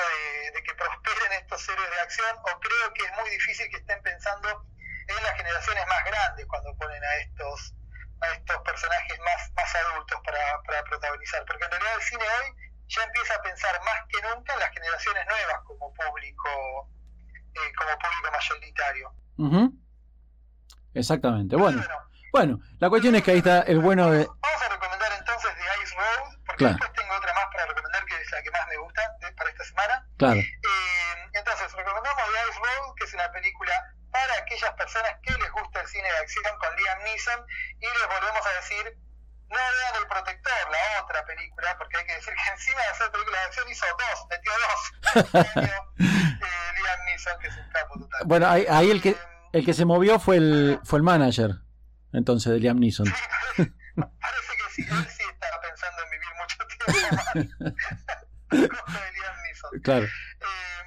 de, 0.54 0.64
que 0.64 0.74
prosperen 0.76 1.34
estos 1.34 1.68
héroes 1.70 1.90
de 1.92 2.00
acción, 2.00 2.38
o 2.38 2.60
creo 2.60 2.94
que 2.94 3.04
es 3.04 3.12
muy 3.14 3.30
difícil 3.30 3.70
que 3.70 3.78
estén 3.78 4.02
pensando 4.02 4.66
en 5.08 5.24
las 5.24 5.34
generaciones 5.36 5.86
más 5.88 6.04
grandes 6.06 6.46
cuando 6.48 6.76
ponen 6.78 7.04
a 7.04 7.16
estos 7.18 7.74
a 8.20 8.28
estos 8.34 8.58
personajes 8.64 9.20
más, 9.20 9.52
más 9.56 9.76
adultos 9.76 10.20
para, 10.26 10.40
para 10.64 10.84
protagonizar, 10.86 11.46
porque 11.46 11.66
en 11.66 11.72
realidad 11.72 11.94
el 11.96 12.02
cine 12.02 12.24
hoy 12.24 12.56
ya 12.88 13.04
empieza 13.04 13.36
a 13.36 13.42
pensar 13.44 13.80
más 13.84 14.00
que 14.10 14.20
nunca 14.24 14.54
en 14.54 14.60
las 14.60 14.70
generaciones 14.72 15.24
nuevas 15.28 15.62
como 15.66 15.94
público 15.94 16.90
eh, 17.54 17.72
como 17.78 17.92
público 18.00 18.32
mayoritario. 18.32 19.12
Uh 19.38 19.50
-huh. 19.52 19.72
Exactamente. 20.96 21.56
Bueno, 21.56 21.84
bueno, 22.32 22.60
la 22.80 22.90
cuestión 22.90 23.16
es 23.16 23.24
que 23.24 23.32
ahí 23.32 23.38
está 23.38 23.62
el 23.62 23.80
bueno 23.80 24.10
de... 24.10 24.26
Vamos 24.26 24.62
a 24.64 24.70
recomendar 24.70 25.12
entonces 25.18 25.52
The 25.56 25.84
Ice 25.84 25.96
Road, 25.96 26.34
porque 26.46 26.58
Claro. 26.58 26.74
después 26.80 26.94
tengo 26.94 27.16
otra 27.16 27.34
más 27.34 27.46
para 27.54 27.66
recomendar 27.68 28.06
que 28.06 28.16
es 28.20 28.32
la 28.32 28.42
que 28.42 28.52
más 28.52 28.68
me 28.68 28.78
gusta 28.78 29.02
para 29.38 29.50
esta 29.50 29.64
semana. 29.64 30.08
Claro, 30.18 30.40
Eh, 30.40 31.30
entonces, 31.34 31.72
recomendamos 31.74 32.24
The 32.26 32.50
Ice 32.50 32.60
Road, 32.60 32.96
que 32.96 33.04
es 33.04 33.14
una 33.14 33.32
película 33.32 33.74
para 34.18 34.40
aquellas 34.42 34.74
personas 34.74 35.12
que 35.22 35.32
les 35.34 35.52
gusta 35.52 35.82
el 35.82 35.88
cine 35.88 36.08
de 36.12 36.18
acción 36.18 36.44
con 36.60 36.76
Liam 36.76 37.00
Neeson, 37.04 37.46
y 37.80 37.86
les 37.86 38.08
volvemos 38.08 38.46
a 38.46 38.52
decir, 38.62 38.98
no 39.50 39.56
vean 39.58 39.96
El 40.02 40.08
Protector, 40.08 40.54
la 40.72 41.04
otra 41.04 41.26
película, 41.26 41.78
porque 41.78 41.98
hay 41.98 42.06
que 42.06 42.16
decir 42.16 42.34
que 42.34 42.52
encima 42.52 42.82
de 42.82 42.88
hacer 42.88 43.12
películas 43.12 43.40
de 43.42 43.46
acción 43.48 43.70
hizo 43.70 43.86
dos, 43.86 44.28
metió 44.30 44.52
dos. 44.68 44.82
Eh, 46.00 46.72
Liam 46.82 47.06
Neeson, 47.06 47.40
que 47.40 47.48
es 47.48 47.58
un 47.58 47.70
capo 47.70 48.00
total. 48.00 48.22
bueno, 48.26 48.48
ahí, 48.48 48.66
ahí 48.70 48.92
el 48.92 49.02
que 49.02 49.10
Eh, 49.10 49.18
el 49.54 49.66
que 49.66 49.74
se 49.74 49.86
movió 49.86 50.20
fue 50.20 50.38
el 50.38 50.80
fue 50.84 51.00
el 51.00 51.04
manager, 51.04 51.52
entonces 52.14 52.52
de 52.54 52.60
Liam 52.60 52.80
Neeson. 52.80 53.08
Parece, 53.58 54.54
que 54.58 54.72
sí, 54.76 54.82
él 54.90 55.08
sí 55.10 55.24
estaba 55.24 55.62
pensando 55.62 56.04
en 56.04 56.10
vivir 56.12 56.28
mucho 56.38 56.58
tiempo 56.68 57.16
más. 57.16 57.34
Cosa 58.86 59.00
de 59.06 59.12
Liam 59.14 59.42
Neeson. 59.44 59.80
Claro, 59.84 60.06
Eh, 60.06 60.84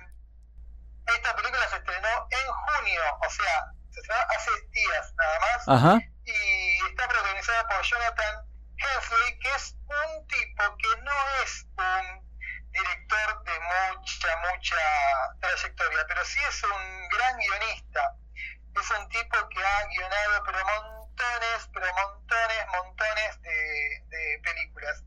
esta 1.17 1.35
película 1.37 1.69
se 1.69 1.77
estrenó 1.77 2.09
en 2.31 2.47
junio, 2.81 3.03
o 3.27 3.31
sea, 3.31 3.65
se 3.93 4.01
estrenó 4.01 4.23
hace 4.37 4.51
días 4.71 5.15
nada 5.17 5.41
más, 5.41 5.69
ajá, 5.69 6.01
y 6.25 6.87
está 6.89 7.09
protagonizada 7.09 7.69
por 7.69 7.83
Jonathan 7.83 8.45
Hensley, 8.77 9.39
que 9.41 9.49
es 9.55 9.75
un 9.89 10.27
tipo 10.27 10.77
que 10.79 11.03
no 11.03 11.43
es 11.45 11.67
un 11.77 12.31
director 12.73 13.45
de 13.45 13.61
mucha, 13.61 14.37
mucha 14.37 14.77
trayectoria, 15.41 16.07
pero 16.09 16.25
sí 16.25 16.41
es 16.49 16.63
un 16.65 17.09
gran 17.09 17.37
guionista. 17.39 18.17
Es 18.81 18.91
un 18.93 19.09
tipo 19.09 19.49
que 19.49 19.65
ha 19.65 19.87
guionado 19.87 20.45
pero 20.45 20.65
montones, 20.65 21.69
pero 21.75 21.87
montones, 21.93 22.67
montones 22.69 23.43
de, 23.43 24.05
de 24.07 24.41
películas. 24.45 25.03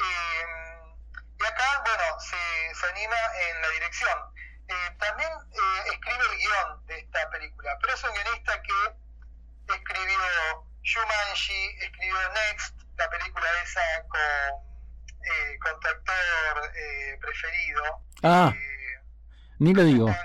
Eh, 0.00 0.46
y 1.40 1.44
acá, 1.44 1.82
bueno, 1.84 2.20
se, 2.20 2.74
se 2.74 2.86
anima 2.88 3.16
en 3.48 3.62
la 3.62 3.68
dirección. 3.68 4.18
Eh, 4.66 4.96
también 4.98 5.28
eh, 5.30 5.90
escribe 5.92 6.24
el 6.32 6.38
guion 6.38 6.86
de 6.86 6.98
esta 6.98 7.30
película, 7.30 7.76
pero 7.80 7.94
es 7.94 8.04
un 8.04 8.12
guionista 8.14 8.62
que 8.62 9.74
escribió 9.74 10.18
Shumanji, 10.82 11.76
escribió 11.80 12.16
Next, 12.32 12.74
la 12.96 13.10
película 13.10 13.46
esa 13.62 13.80
con, 14.08 14.20
eh, 15.24 15.58
con 15.60 15.80
tu 15.80 15.88
actor 15.88 16.72
eh, 16.76 17.18
preferido. 17.20 17.82
Ah. 18.22 18.52
eh, 18.54 19.00
ni 19.58 19.74
lo 19.74 19.84
digo, 19.84 20.06
con 20.06 20.16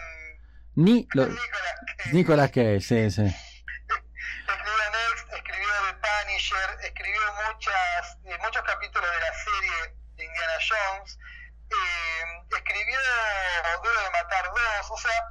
ni 0.75 1.07
lo 1.13 1.25
Nicolas 1.27 1.75
Cage. 1.97 2.09
Nicolas 2.13 2.51
Cage, 2.51 2.79
sí, 2.81 3.11
sí. 3.11 3.23
Escribió 4.47 4.89
Next, 4.91 5.33
escribió 5.33 5.69
The 5.87 5.93
Punisher, 6.07 6.77
escribió 6.83 7.21
muchas, 7.47 8.17
eh, 8.25 8.37
muchos 8.41 8.61
capítulos 8.63 9.09
de 9.11 9.19
la 9.19 9.33
serie 9.33 9.95
de 10.15 10.25
Indiana 10.25 10.53
Jones, 10.69 11.19
eh, 11.71 12.38
escribió 12.69 12.99
Duro 13.83 14.01
de 14.01 14.09
Matar 14.11 14.45
dos, 14.45 14.91
o 14.91 14.97
sea, 14.97 15.23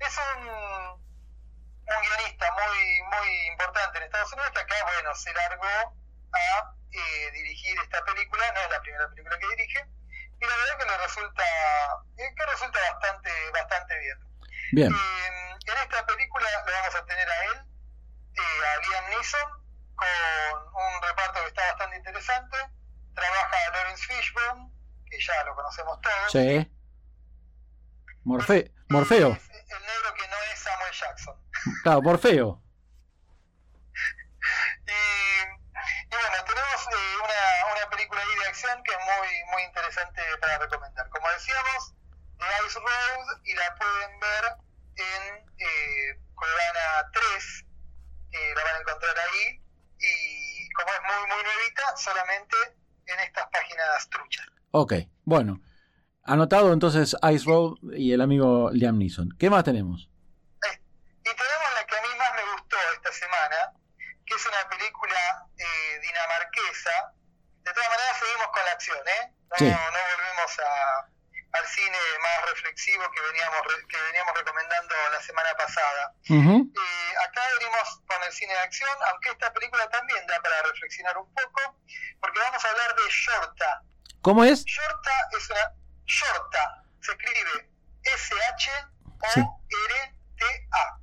es 0.00 0.18
un, 0.36 0.48
un 0.48 2.02
guionista 2.02 2.52
muy, 2.52 3.02
muy 3.02 3.46
importante 3.48 3.98
en 3.98 4.04
Estados 4.04 4.32
Unidos 4.32 4.50
que 4.52 4.60
acá, 4.60 4.74
bueno, 4.84 5.14
se 5.14 5.32
largó 5.32 5.66
a 6.32 6.72
eh, 6.92 7.30
dirigir 7.32 7.78
esta 7.80 8.02
película, 8.04 8.52
no 8.52 8.60
es 8.60 8.70
la 8.70 8.80
primera 8.80 9.08
película 9.10 9.38
que 9.38 9.48
dirige, 9.56 9.86
y 10.40 10.46
la 10.46 10.56
verdad 10.56 10.78
que 10.78 10.84
le 10.86 10.98
resulta, 10.98 11.44
eh, 12.16 12.34
que 12.36 12.46
resulta 12.46 12.78
bastante, 12.92 13.30
bastante 13.52 13.98
bien. 13.98 14.18
Bien, 14.72 14.92
Eh, 14.92 15.56
en 15.66 15.78
esta 15.78 16.06
película 16.06 16.46
lo 16.66 16.72
vamos 16.72 16.94
a 16.94 17.04
tener 17.04 17.28
a 17.28 17.44
él, 17.44 17.62
eh, 18.34 18.66
a 18.66 18.80
Liam 18.80 19.10
Neeson, 19.10 19.50
con 19.96 20.84
un 20.84 21.02
reparto 21.02 21.40
que 21.42 21.48
está 21.48 21.62
bastante 21.72 21.96
interesante. 21.96 22.56
Trabaja 23.14 23.70
Lawrence 23.72 24.04
Fishburne, 24.06 24.70
que 25.10 25.20
ya 25.20 25.44
lo 25.44 25.54
conocemos 25.56 26.00
todos. 26.00 26.32
sí. 26.32 26.74
Morfe 28.28 28.70
Morfeo, 28.90 29.30
Es 29.32 29.70
el 29.72 29.80
negro 29.80 30.14
que 30.14 30.28
no 30.28 30.36
es 30.52 30.58
Samuel 30.58 30.92
Jackson. 30.92 31.34
claro, 31.82 32.02
Morfeo. 32.02 32.62
Y, 34.86 34.90
y 34.90 36.16
bueno, 36.16 36.44
tenemos 36.46 36.80
eh, 36.92 37.16
una, 37.24 37.72
una 37.76 37.90
película 37.90 38.20
ahí 38.20 38.38
de 38.38 38.46
acción 38.46 38.82
que 38.82 38.92
es 38.92 38.98
muy, 38.98 39.28
muy 39.52 39.62
interesante 39.62 40.20
para 40.40 40.58
recomendar. 40.58 41.08
Como 41.08 41.28
decíamos, 41.30 41.94
The 42.38 42.46
Ice 42.66 42.78
Road 42.78 43.40
y 43.44 43.54
la 43.54 43.74
pueden 43.76 44.20
ver 44.20 44.44
en 44.96 45.50
eh, 45.58 46.20
Cuevana 46.34 47.10
3. 47.12 47.64
eh, 48.32 48.54
la 48.54 48.64
van 48.64 48.76
a 48.76 48.78
encontrar 48.80 49.14
ahí. 49.18 49.62
Y 50.00 50.68
como 50.72 50.90
es 50.92 51.00
muy, 51.02 51.34
muy 51.34 51.44
nuevita, 51.44 51.96
solamente 51.96 52.56
en 53.06 53.20
estas 53.20 53.46
páginas 53.48 54.08
truchas. 54.10 54.46
Ok, 54.70 54.92
bueno. 55.24 55.60
Anotado 56.28 56.72
entonces 56.74 57.16
Ice 57.32 57.44
Road 57.48 57.80
y 57.96 58.12
el 58.12 58.20
amigo 58.20 58.68
Liam 58.72 58.98
Neeson. 58.98 59.30
¿Qué 59.38 59.48
más 59.48 59.64
tenemos? 59.64 60.10
Eh, 60.68 60.76
y 61.24 61.32
tenemos 61.32 61.68
la 61.74 61.86
que 61.86 61.96
a 61.96 62.02
mí 62.02 62.08
más 62.18 62.32
me 62.36 62.44
gustó 62.52 62.76
esta 62.94 63.12
semana, 63.12 63.56
que 64.26 64.34
es 64.34 64.44
una 64.46 64.68
película 64.68 65.48
eh, 65.56 66.00
dinamarquesa. 66.04 67.16
De 67.64 67.72
todas 67.72 67.88
maneras 67.88 68.16
seguimos 68.20 68.48
con 68.52 68.62
la 68.64 68.72
acción, 68.72 68.98
¿eh? 69.08 69.32
No, 69.48 69.56
Sí. 69.56 69.64
no 69.72 70.00
volvemos 70.12 70.52
a, 70.60 71.08
al 71.56 71.66
cine 71.66 71.96
más 72.20 72.50
reflexivo 72.52 73.04
que 73.10 73.20
veníamos, 73.24 73.60
que 73.88 73.96
veníamos 74.12 74.32
recomendando 74.36 74.94
la 75.10 75.20
semana 75.22 75.48
pasada. 75.56 76.12
Eh, 76.28 77.12
acá 77.24 77.40
venimos 77.58 77.88
con 78.06 78.20
el 78.22 78.32
cine 78.32 78.52
de 78.52 78.60
acción, 78.68 78.92
aunque 79.10 79.30
esta 79.30 79.50
película 79.54 79.88
también 79.88 80.20
da 80.26 80.36
para 80.42 80.60
reflexionar 80.60 81.16
un 81.16 81.32
poco, 81.32 81.80
porque 82.20 82.38
vamos 82.38 82.62
a 82.62 82.68
hablar 82.68 82.94
de 82.96 83.02
Shorta. 83.08 83.82
¿Cómo 84.20 84.44
es? 84.44 84.64
Shorta 84.66 85.12
es 85.38 85.48
una. 85.48 85.72
Shorta 86.08 86.82
se 87.00 87.12
escribe 87.12 87.68
S-H-O-R-T-A. 89.68 90.98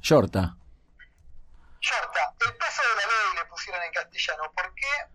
Shorta. 0.00 0.56
Shorta. 1.80 2.34
El 2.40 2.56
peso 2.56 2.82
de 2.82 2.94
la 2.96 3.06
ley 3.06 3.34
le 3.36 3.44
pusieron 3.46 3.82
en 3.82 3.92
castellano. 3.92 4.52
¿Por 4.52 4.74
qué 4.74 5.06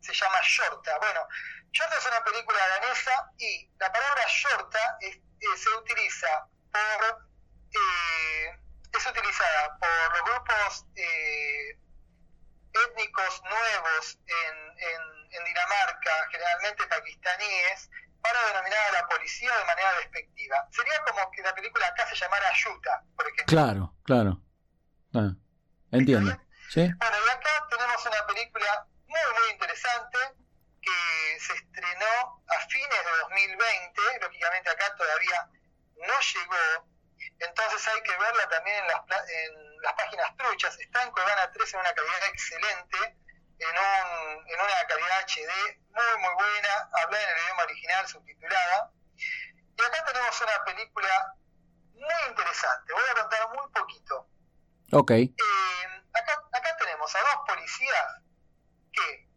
se 0.00 0.14
llama 0.14 0.38
Shorta? 0.42 0.98
Bueno, 0.98 1.20
Shorta 1.72 1.96
es 1.98 2.06
una 2.06 2.22
película 2.24 2.58
danesa 2.68 3.30
y 3.38 3.68
la 3.78 3.90
palabra 3.92 4.22
Shorta 4.28 4.96
es- 5.00 5.16
eh, 5.16 5.56
se 5.56 5.70
utiliza 5.76 6.46
por. 6.72 7.26
eh, 7.74 8.58
es 8.92 9.06
utilizada 9.06 9.78
por 9.78 10.12
los 10.12 10.22
grupos 10.24 10.84
eh, 10.96 11.78
étnicos 12.86 13.42
nuevos 13.42 14.18
en, 14.26 14.56
en- 14.78 15.28
en 15.32 15.44
Dinamarca, 15.44 16.28
generalmente 16.30 16.86
pakistaníes, 16.86 17.88
para 18.22 18.46
denominar 18.46 18.80
a 18.88 18.92
la 18.92 19.08
policía 19.08 19.56
de 19.58 19.64
manera 19.64 19.92
despectiva. 19.98 20.68
Sería 20.70 21.02
como 21.04 21.30
que 21.32 21.42
la 21.42 21.54
película 21.54 21.86
acá 21.88 22.06
se 22.08 22.14
llamara 22.14 22.46
Yuta, 22.54 23.02
por 23.16 23.26
ejemplo. 23.26 23.46
Claro, 23.46 23.94
claro. 24.04 24.40
Ah, 25.14 25.34
entiendo. 25.90 26.30
¿Sí? 26.70 26.80
Bueno, 26.80 27.16
y 27.26 27.30
acá 27.30 27.66
tenemos 27.68 28.06
una 28.06 28.26
película 28.26 28.86
muy, 29.06 29.20
muy 29.40 29.50
interesante 29.50 30.18
que 30.80 31.40
se 31.40 31.52
estrenó 31.54 32.42
a 32.48 32.58
fines 32.68 32.88
de 33.04 33.10
2020. 33.22 34.00
Lógicamente 34.22 34.70
acá 34.70 34.94
todavía 34.96 35.48
no 35.96 36.14
llegó. 36.20 36.88
Entonces 37.38 37.88
hay 37.88 38.02
que 38.02 38.16
verla 38.16 38.48
también 38.48 38.76
en 38.76 38.86
las, 38.86 39.00
en 39.28 39.82
las 39.82 39.92
páginas 39.94 40.36
truchas. 40.36 40.78
Está 40.78 41.02
en 41.02 41.10
Cuevana 41.10 41.50
3 41.52 41.74
en 41.74 41.80
una 41.80 41.92
calidad 41.92 42.28
excelente, 42.28 43.16
en, 43.58 43.68
un, 43.68 44.48
en 44.48 44.60
una 44.60 44.86
calidad 44.88 45.26
HD 45.26 45.78
muy, 45.90 46.18
muy 46.20 46.34
buena, 46.34 46.88
hablada 47.02 47.22
en 47.22 47.30
el 47.30 47.42
idioma 47.44 47.62
original, 47.64 48.08
subtitulada. 48.08 48.90
Y 49.16 49.82
acá 49.82 50.04
tenemos 50.06 50.40
una 50.40 50.64
película 50.64 51.34
muy 51.94 52.28
interesante. 52.28 52.92
Voy 52.92 53.02
a 53.10 53.20
contar 53.20 53.48
muy 53.48 53.68
poquito. 53.72 54.28
Ok. 54.92 55.10
Eh, 55.10 55.32
acá, 56.14 56.42
acá 56.52 56.76
tenemos 56.78 57.14
a 57.14 57.20
dos 57.20 57.36
policías 57.46 58.06
que 58.92 59.28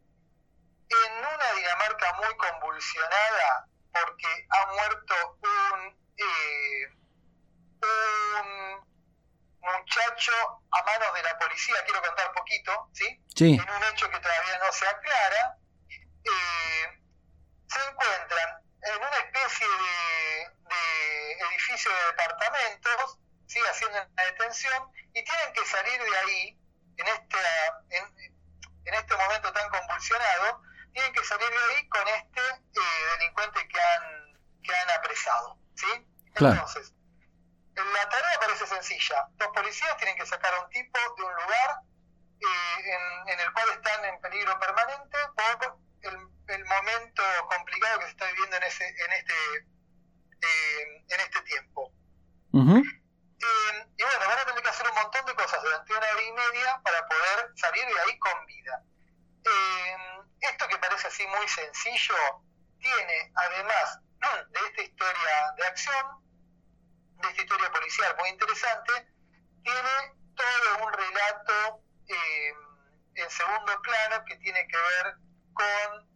en 0.89 1.17
una 1.17 1.51
Dinamarca 1.55 2.13
muy 2.13 2.35
convulsionada 2.37 3.67
porque 3.91 4.47
ha 4.49 4.65
muerto 4.73 5.37
un, 5.41 5.97
eh, 6.17 6.87
un 7.81 8.94
muchacho 9.65 10.31
a 10.71 10.83
manos 10.83 11.13
de 11.13 11.23
la 11.23 11.37
policía, 11.37 11.75
quiero 11.85 12.01
contar 12.01 12.31
poquito, 12.33 12.89
¿sí? 12.93 13.23
Sí. 13.35 13.53
en 13.55 13.69
un 13.69 13.83
hecho 13.83 14.09
que 14.09 14.19
todavía 14.19 14.57
no 14.59 14.71
se 14.71 14.87
aclara, 14.87 15.57
eh, 16.23 17.03
se 17.67 17.89
encuentran 17.89 18.61
en 18.81 18.97
una 18.97 19.17
especie 19.17 19.67
de, 19.67 20.49
de 20.69 21.31
edificio 21.49 21.91
de 21.91 22.05
departamentos, 22.07 23.19
¿sí? 23.47 23.59
haciendo 23.69 23.97
una 24.01 24.23
detención, 24.23 24.91
y 25.13 25.23
tienen 25.23 25.53
que 25.53 25.65
salir 25.65 26.01
de 26.01 26.17
ahí, 26.17 26.59
en 26.97 27.07
este, 27.07 27.37
en, 27.89 28.35
en 28.85 28.93
este 28.93 29.17
momento 29.17 29.51
tan 29.51 29.69
convulsionado, 29.69 30.61
tienen 30.93 31.11
que 31.13 31.23
salir 31.25 31.49
de 31.49 31.57
ahí 31.57 31.89
con 31.89 32.07
este 32.07 32.41
eh, 32.41 33.17
delincuente 33.17 33.67
que 33.67 33.81
han, 33.81 34.39
que 34.63 34.75
han 34.75 34.89
apresado. 34.91 35.59
¿sí? 35.75 36.07
Claro. 36.35 36.55
Entonces, 36.55 36.93
la 37.75 38.09
tarea 38.09 38.34
sencilla. 38.81 39.27
Los 39.39 39.49
policías 39.49 39.97
tienen 39.97 40.17
que 40.17 40.25
sacar 40.25 40.53
a 40.53 40.61
un 40.61 40.69
tipo 40.69 40.99
de 41.17 41.23
un 41.23 41.33
lugar 41.33 41.79
eh, 42.39 42.93
en, 42.93 43.29
en 43.29 43.39
el 43.39 43.53
cual 43.53 43.69
están 43.69 44.05
en 44.05 44.21
peligro 44.21 44.59
permanente 44.59 45.17
por 45.35 45.77
el, 46.01 46.17
el 46.47 46.65
momento 46.65 47.23
complicado 47.49 47.99
que 47.99 48.05
se 48.05 48.11
está 48.11 48.25
viviendo 48.27 48.57
en 48.57 48.63
ese 48.63 48.87
en 48.87 49.11
este 49.13 49.33
eh, 50.41 51.05
en 51.09 51.19
este 51.19 51.41
tiempo. 51.41 51.91
Eh, 52.53 53.87
y 53.97 54.03
bueno, 54.03 54.27
van 54.27 54.39
a 54.39 54.45
tener 54.45 54.63
que 54.63 54.69
hacer 54.69 54.87
un 54.89 54.95
montón 54.95 55.25
de 55.25 55.35
cosas 55.35 55.61
durante 55.61 55.91
una 55.91 56.07
hora 56.07 56.23
y 56.23 56.31
media 56.31 56.81
para 56.83 57.07
poder 57.07 57.51
salir 57.55 57.85
de 57.85 57.99
ahí 58.01 58.17
con 58.19 58.45
vida. 58.45 58.81
Esto 60.39 60.67
que 60.67 60.77
parece 60.77 61.07
así 61.07 61.25
muy 61.27 61.47
sencillo, 61.47 62.15
tiene 62.79 63.31
además 63.35 63.99
de 64.49 64.59
esta 64.67 64.81
historia 64.81 65.53
de 65.57 65.65
acción, 65.65 66.05
esta 67.29 67.41
historia 67.41 67.71
policial 67.71 68.15
muy 68.19 68.29
interesante, 68.29 68.91
tiene 69.63 70.13
todo 70.35 70.85
un 70.85 70.93
relato 70.93 71.83
eh, 72.07 72.53
en 73.15 73.29
segundo 73.29 73.81
plano 73.81 74.23
que 74.25 74.35
tiene 74.37 74.67
que 74.67 74.77
ver 74.77 75.15
con 75.53 76.09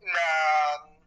la 0.00 1.00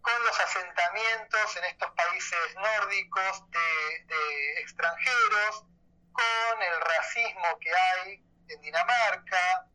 con 0.00 0.22
los 0.22 0.38
asentamientos 0.38 1.56
en 1.56 1.64
estos 1.64 1.90
países 1.92 2.54
nórdicos 2.56 3.50
de 3.50 4.60
extranjeros, 4.60 5.64
con 6.12 6.62
el 6.62 6.80
racismo 6.80 7.58
que 7.58 7.70
hay 7.74 8.22
en 8.48 8.60
Dinamarca, 8.60 9.66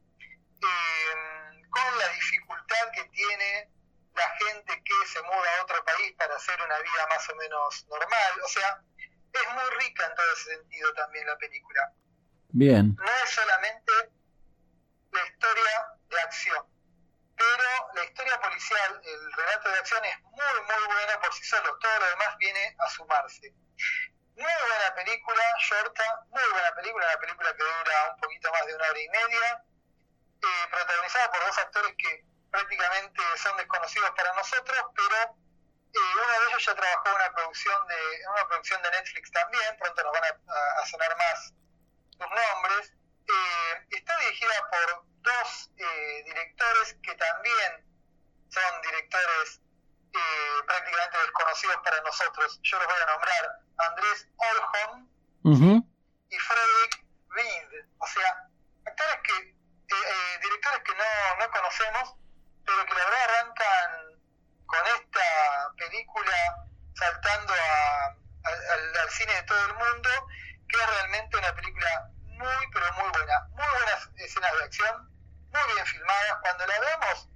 eh, 0.62 1.62
con 1.72 1.98
la 1.98 2.08
dificultad 2.10 2.92
que 2.94 3.04
tiene 3.06 3.70
la 4.14 4.30
gente 4.38 4.84
que 4.84 4.99
se 5.10 5.22
muda 5.24 5.58
a 5.58 5.64
otro 5.64 5.84
país 5.84 6.14
para 6.18 6.36
hacer 6.36 6.62
una 6.62 6.80
vida 6.80 7.08
más 7.10 7.30
o 7.30 7.36
menos 7.36 7.86
normal. 7.88 8.42
O 8.44 8.48
sea, 8.48 8.82
es 9.34 9.54
muy 9.54 9.70
rica 9.80 10.06
en 10.06 10.16
todo 10.16 10.34
ese 10.34 10.56
sentido 10.56 10.94
también 10.94 11.28
la 11.28 11.38
película. 11.38 11.94
Bien. 12.50 12.96
No 12.96 13.12
es 13.24 13.30
solamente 13.30 13.92
la 15.12 15.26
historia 15.26 15.88
de 16.10 16.22
acción, 16.22 16.66
pero 17.36 17.92
la 17.96 18.04
historia 18.06 18.40
policial, 18.42 19.02
el 19.04 19.34
relato 19.34 19.70
de 19.70 19.80
acción 19.80 20.06
es 20.06 20.22
muy, 20.22 20.62
muy 20.62 20.86
bueno 20.88 21.22
por 21.22 21.34
sí 21.34 21.44
solo. 21.44 21.78
Todo 21.80 22.00
lo 22.00 22.06
demás 22.06 22.38
viene 22.38 22.76
a 22.80 22.90
sumarse. 22.90 23.54
Muy 24.36 24.52
buena 24.68 24.96
película, 24.96 25.44
Shorta, 25.60 26.26
muy 26.30 26.44
buena 26.52 26.74
película, 26.76 27.06
una 27.08 27.20
película 27.20 27.56
que 27.56 27.64
dura 27.64 28.14
un 28.14 28.22
poquito 28.22 28.52
más 28.52 28.66
de 28.66 28.76
una 28.76 28.90
hora 28.90 29.00
y 29.00 29.10
media, 29.10 29.64
eh, 30.42 30.68
protagonizada 30.72 31.32
por 31.32 31.46
dos 31.46 31.58
actores 31.58 31.94
que 31.98 32.29
prácticamente 32.52 33.22
son 33.38 33.58
desconocidos 33.58 34.12
para 34.12 34.34
nosotros, 34.34 34.80
pero 34.96 35.16
eh, 35.94 36.00
uno 36.16 36.40
de 36.40 36.48
ellos 36.50 36.66
ya 36.66 36.76
trabajó 36.76 37.10
en 37.10 37.16
una 37.16 37.34
producción 37.34 37.88
de, 37.88 37.96
una 38.34 38.48
producción 38.48 38.82
de 38.82 38.92
Netflix 38.92 39.32
también, 39.32 39.78
pronto 39.78 40.04
nos 40.04 40.14
van 40.14 40.24
a, 40.24 40.86
sonar 40.86 41.18
más 41.18 41.54
sus 42.12 42.20
nombres. 42.20 42.94
Eh, 43.28 43.88
está 43.92 44.18
dirigida 44.20 44.70
por 44.70 45.06
dos 45.22 45.72
eh, 45.78 46.24
directores 46.26 46.96
que 47.04 47.16
también 47.16 47.86
son 48.50 48.82
directores 48.82 49.62
eh, 50.14 50.64
prácticamente 50.66 51.18
desconocidos 51.20 51.78
para 51.84 52.02
nosotros. 52.02 52.60
Yo 52.64 52.80
los 52.80 52.88
voy 52.88 53.02
a 53.02 53.06
nombrar 53.06 53.62
Andrés 53.78 54.28
Olholm 54.38 55.08
y 56.30 56.38
Frederick 56.38 57.06
Reed. 57.30 57.86
O 58.00 58.08
sea, 58.08 58.50
actores 58.86 59.20
que, 59.24 59.38
eh, 59.38 59.56
eh, 59.90 60.40
directores 60.42 60.82
que 60.84 60.96
no, 60.96 61.06
no 61.40 61.52
conocemos, 61.52 62.16
pero 62.70 62.86
que 62.86 62.94
la 62.94 63.06
verdad 63.06 63.24
arrancan 63.24 64.22
con 64.68 64.80
esta 64.88 65.74
película 65.78 66.38
saltando 66.94 67.54
a- 67.54 68.06
a- 68.06 68.74
al, 68.74 68.98
al 68.98 69.10
cine 69.10 69.34
de 69.34 69.44
todo 69.44 69.66
el 69.66 69.74
mundo, 69.74 70.10
que 70.68 70.78
es 70.78 70.88
realmente 70.88 71.38
una 71.38 71.56
película 71.56 72.12
muy, 72.26 72.56
pero 72.74 72.94
muy 72.94 73.10
buena. 73.10 73.40
Muy 73.52 73.66
buenas 73.78 74.10
escenas 74.18 74.52
de 74.54 74.64
acción, 74.66 75.10
muy 75.52 75.74
bien 75.74 75.86
filmadas. 75.88 76.36
Cuando 76.42 76.68
la 76.68 76.80
veamos, 76.80 77.30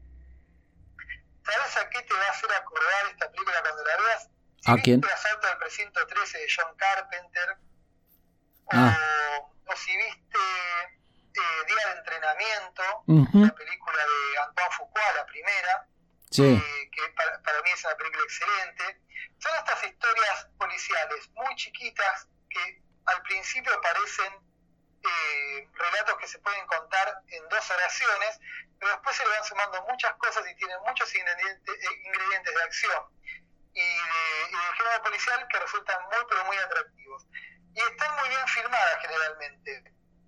¿sabes 1.46 1.78
a 1.78 1.90
qué 1.90 2.02
te 2.04 2.14
va 2.14 2.26
a 2.26 2.30
hacer 2.32 2.52
acordar 2.54 3.06
esta 3.12 3.32
película 3.32 3.62
cuando 3.62 3.84
la 3.84 3.98
veas? 3.98 4.30
Si 4.62 4.72
¿A 4.72 4.76
viste 4.76 4.84
quién? 4.84 5.06
Asalto 5.14 5.48
al 5.48 5.58
Precinto 5.58 6.08
13 6.08 6.38
de 6.38 6.48
John 6.56 6.76
Carpenter, 6.78 7.58
Ah. 8.72 8.96
o, 9.38 9.54
o 9.72 9.76
si 9.76 9.96
viste 9.98 10.40
eh, 11.36 11.66
Día 11.68 11.88
de 11.88 11.98
Entrenamiento, 12.00 12.84
Ujú. 13.08 13.46
la 13.46 13.56
película 13.56 13.98
de 14.06 14.38
Antoine 14.40 14.72
Fuqua, 14.72 15.02
la 15.16 15.26
primera, 15.26 15.88
Sí. 16.32 16.44
eh, 16.44 16.90
que 16.92 17.10
para, 17.16 17.42
para 17.44 17.62
mí 17.62 17.70
es 17.72 17.84
una 17.86 17.96
película 17.96 18.24
excelente. 18.24 19.02
Son 19.40 19.52
estas 19.58 19.84
historias 19.84 20.48
policiales 20.58 21.30
muy 21.36 21.56
chiquitas 21.56 22.28
que 22.50 22.82
al 23.06 23.22
principio 23.24 23.80
parecen 23.82 24.34
eh, 25.06 25.68
relatos 25.74 26.18
que 26.18 26.28
se 26.28 26.40
pueden 26.40 26.66
contar 26.68 27.20
en 27.28 27.50
dos 27.50 27.70
oraciones, 27.72 28.40
pero 28.80 28.92
después 28.94 29.16
se 29.18 29.24
le 29.26 29.30
van 29.32 29.44
sumando 29.44 29.84
muchas 29.90 30.14
cosas 30.16 30.46
y 30.50 30.56
tienen 30.56 30.78
muchos 30.88 31.14
ingredientes, 31.14 31.76
eh, 31.76 32.02
ingredientes 32.06 32.54
de 32.56 32.64
acción. 32.64 33.04
y 33.76 33.80
de, 33.82 34.50
y 34.52 34.56
de 34.56 34.74
género 34.78 35.02
policial 35.02 35.48
que 35.52 35.60
resultan 35.60 36.00
muy, 36.06 36.24
pero 36.30 36.46
muy 36.46 36.56
atractivos. 36.58 37.26
Y 37.74 37.80
están 37.82 38.16
muy 38.20 38.30
bien 38.30 38.48
filmadas 38.48 38.98
generalmente. 39.02 39.84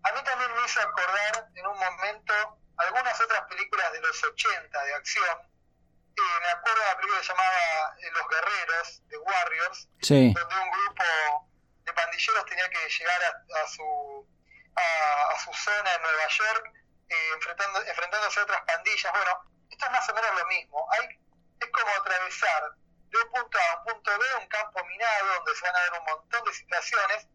A 0.05 0.11
mí 0.13 0.23
también 0.23 0.53
me 0.55 0.65
hizo 0.65 0.81
acordar 0.81 1.47
en 1.55 1.67
un 1.67 1.77
momento 1.77 2.59
algunas 2.77 3.19
otras 3.21 3.41
películas 3.45 3.91
de 3.91 4.01
los 4.01 4.23
80 4.23 4.83
de 4.83 4.93
acción. 4.93 5.39
Eh, 6.17 6.39
me 6.41 6.49
acuerdo 6.49 6.79
de 6.79 6.85
una 6.85 6.95
película 6.97 7.21
llamada 7.21 7.95
eh, 7.99 8.11
Los 8.11 8.27
Guerreros, 8.29 9.01
The 9.09 9.17
Warriors, 9.17 9.89
Sí, 10.01 10.33
donde 10.33 10.55
un 10.55 10.71
grupo 10.71 11.03
de 11.83 11.93
pandilleros 11.93 12.45
tenía 12.45 12.69
que 12.69 12.89
llegar 12.89 13.23
a, 13.23 13.61
a 13.63 13.67
su 13.67 14.27
a, 14.75 15.31
a 15.33 15.39
su 15.39 15.53
zona 15.53 15.93
en 15.93 16.01
Nueva 16.01 16.27
York 16.27 16.71
eh, 17.09 17.29
enfrentando, 17.35 17.81
enfrentándose 17.83 18.39
a 18.39 18.43
otras 18.43 18.61
pandillas. 18.65 19.11
Bueno, 19.11 19.51
esto 19.69 19.85
es 19.85 19.91
más 19.91 20.09
o 20.09 20.13
menos 20.13 20.35
lo 20.39 20.45
mismo. 20.47 20.87
Hay, 20.91 21.19
es 21.59 21.69
como 21.71 21.91
atravesar 21.95 22.71
de 23.09 23.17
un 23.17 23.31
punto 23.31 23.57
A 23.57 23.71
a 23.71 23.77
un 23.79 23.83
punto 23.85 24.19
B 24.19 24.25
un 24.41 24.47
campo 24.47 24.83
minado 24.85 25.33
donde 25.35 25.55
se 25.55 25.65
van 25.65 25.75
a 25.75 25.81
ver 25.81 25.99
un 25.99 26.05
montón 26.05 26.43
de 26.43 26.53
situaciones, 26.53 27.27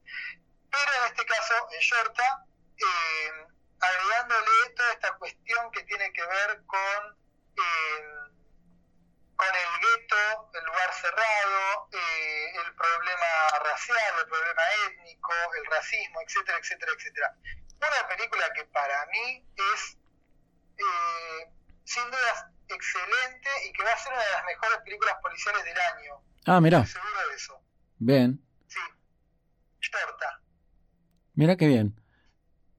pero 0.70 0.92
en 0.98 1.04
este 1.12 1.24
caso 1.26 1.68
en 1.72 1.80
Shorta, 1.80 2.44
eh, 2.80 3.46
agregándole 3.80 4.70
toda 4.76 4.92
esta 4.92 5.12
cuestión 5.18 5.70
que 5.72 5.82
tiene 5.84 6.12
que 6.12 6.22
ver 6.22 6.62
con 6.66 7.16
eh, 7.56 8.30
con 9.36 9.48
el 9.48 9.80
gueto, 9.80 10.50
el 10.52 10.64
lugar 10.66 10.92
cerrado, 10.92 11.88
eh, 11.92 12.50
el 12.62 12.74
problema 12.74 13.58
racial, 13.64 14.14
el 14.20 14.26
problema 14.28 14.62
étnico, 14.86 15.32
el 15.56 15.64
racismo, 15.64 16.20
etcétera, 16.26 16.58
etcétera, 16.58 16.92
etcétera. 16.94 17.34
Una 17.78 18.08
película 18.08 18.52
que 18.54 18.64
para 18.66 19.06
mí 19.06 19.42
es, 19.74 19.96
eh, 20.76 21.50
sin 21.84 22.04
dudas, 22.10 22.44
excelente 22.68 23.48
y 23.66 23.72
que 23.72 23.82
va 23.82 23.92
a 23.92 23.96
ser 23.96 24.12
una 24.12 24.22
de 24.22 24.30
las 24.30 24.44
mejores 24.44 24.78
películas 24.84 25.14
policiales 25.22 25.64
del 25.64 25.80
año. 25.80 26.22
ah, 26.46 26.60
mira, 26.60 26.84
seguro 26.84 27.28
de 27.30 27.34
eso. 27.34 27.62
bien, 27.98 28.44
Sí. 28.68 28.80
Shorta. 29.80 30.40
mira 31.34 31.56
qué 31.56 31.66
bien. 31.66 31.99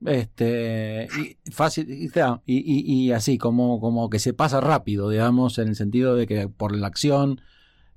Este, 0.05 1.07
y 1.45 1.51
fácil, 1.51 1.87
y, 1.89 2.09
y, 2.45 3.11
así, 3.11 3.37
como, 3.37 3.79
como 3.79 4.09
que 4.09 4.17
se 4.19 4.33
pasa 4.33 4.59
rápido, 4.59 5.09
digamos, 5.09 5.57
en 5.59 5.67
el 5.69 5.75
sentido 5.75 6.15
de 6.15 6.25
que 6.25 6.47
por 6.47 6.75
la 6.75 6.87
acción 6.87 7.39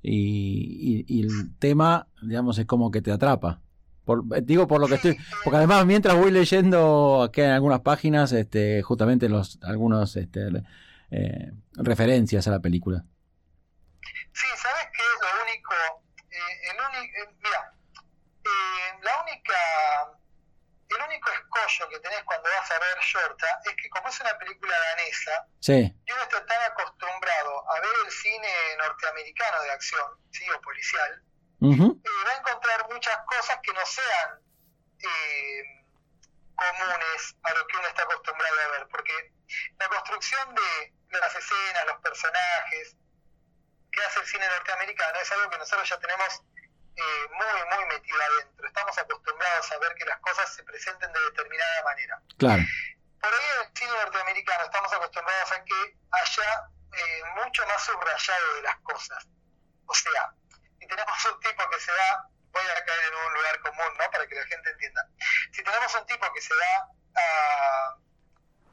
y, 0.03 1.03
y- 1.07 1.23
el 1.23 1.57
tema, 1.57 2.07
digamos, 2.21 2.59
es 2.59 2.65
como 2.67 2.91
que 2.91 3.01
te 3.01 3.11
atrapa. 3.11 3.61
Por, 4.03 4.23
digo 4.45 4.67
por 4.67 4.79
lo 4.79 4.87
que 4.87 4.95
estoy, 4.95 5.11
eh, 5.11 5.17
porque 5.43 5.57
además 5.57 5.83
mientras 5.87 6.15
voy 6.15 6.29
leyendo 6.29 7.23
aquí 7.23 7.41
en 7.41 7.49
algunas 7.49 7.79
páginas, 7.81 8.31
este, 8.33 8.83
justamente 8.83 9.27
los, 9.27 9.57
algunos, 9.63 10.15
este, 10.15 10.41
eh, 11.09 11.51
referencias 11.73 12.47
a 12.47 12.51
la 12.51 12.59
película. 12.59 13.03
Sí, 14.31 14.45
¿sabes 14.57 14.85
qué 14.95 15.01
lo 15.21 15.43
único? 15.43 15.73
Eh, 16.29 16.69
el 16.69 16.77
uni- 16.77 17.07
eh, 17.09 17.35
mira, 17.41 17.73
eh, 18.43 19.01
la 19.03 19.11
única, 19.23 19.57
el 20.89 21.01
escollo 21.65 21.89
que 21.89 21.99
tenés 21.99 22.23
cuando 22.23 22.49
vas 22.49 22.71
a 22.71 22.79
ver 22.79 22.97
Shorta 23.01 23.59
es 23.65 23.75
que 23.75 23.89
como 23.89 24.09
es 24.09 24.19
una 24.19 24.37
película 24.37 24.77
danesa, 24.79 25.47
Sí, 25.59 25.93
y 26.05 26.11
uno 26.11 26.21
está 26.23 26.45
tan 26.45 26.61
acostumbrado 26.71 27.71
a 27.71 27.79
ver 27.79 27.91
el 28.05 28.11
cine 28.11 28.49
norteamericano 28.77 29.61
de 29.61 29.71
acción, 29.71 30.11
sí, 30.31 30.49
o 30.51 30.61
policial, 30.61 31.23
eh, 31.61 31.99
va 32.27 32.31
a 32.31 32.37
encontrar 32.37 32.87
muchas 32.91 33.17
cosas 33.25 33.57
que 33.63 33.73
no 33.73 33.85
sean 33.85 34.39
eh, 34.99 35.63
comunes 36.55 37.35
a 37.43 37.53
lo 37.53 37.67
que 37.67 37.77
uno 37.77 37.87
está 37.87 38.03
acostumbrado 38.03 38.55
a 38.61 38.67
ver, 38.77 38.87
porque 38.89 39.33
la 39.79 39.87
construcción 39.89 40.53
de 40.55 40.93
las 41.19 41.35
escenas, 41.35 41.85
los 41.87 41.99
personajes 42.01 42.95
que 43.91 44.03
hace 44.03 44.19
el 44.19 44.25
cine 44.25 44.47
norteamericano 44.47 45.19
es 45.19 45.31
algo 45.31 45.49
que 45.49 45.57
nosotros 45.57 45.87
ya 45.87 45.99
tenemos 45.99 46.41
eh, 46.95 47.27
muy, 47.33 47.77
muy 47.77 47.85
metido 47.85 48.17
adentro. 48.21 48.67
Estamos 48.67 48.97
acostumbrados 48.97 49.71
a 49.71 49.77
ver 49.79 49.93
que 49.95 50.05
las 50.05 50.19
cosas 50.19 50.53
se 50.53 50.63
presenten 50.63 51.11
de 51.11 51.19
determinada 51.19 51.83
manera. 51.83 52.21
claro, 52.37 52.63
Por 53.21 53.33
ahí 53.33 53.45
en 53.55 53.67
el 53.67 53.77
cine 53.77 53.91
norteamericano 53.91 54.63
estamos 54.63 54.93
acostumbrados 54.93 55.51
a 55.51 55.63
que 55.63 55.97
haya 56.11 56.69
eh, 56.93 57.23
mucho 57.43 57.65
más 57.67 57.83
subrayado 57.83 58.55
de 58.55 58.61
las 58.61 58.77
cosas. 58.77 59.27
O 59.87 59.93
sea, 59.93 60.33
si 60.79 60.87
tenemos 60.87 61.25
un 61.25 61.39
tipo 61.39 61.69
que 61.69 61.79
se 61.79 61.91
va, 61.91 62.29
voy 62.51 62.63
a 62.63 62.85
caer 62.85 63.05
en 63.11 63.15
un 63.15 63.33
lugar 63.33 63.59
común, 63.59 63.97
¿no? 63.97 64.11
Para 64.11 64.27
que 64.27 64.35
la 64.35 64.45
gente 64.45 64.69
entienda. 64.69 65.07
Si 65.51 65.63
tenemos 65.63 65.93
un 65.95 66.05
tipo 66.05 66.31
que 66.33 66.41
se 66.41 66.53
va 66.55 66.89
a, 67.17 67.95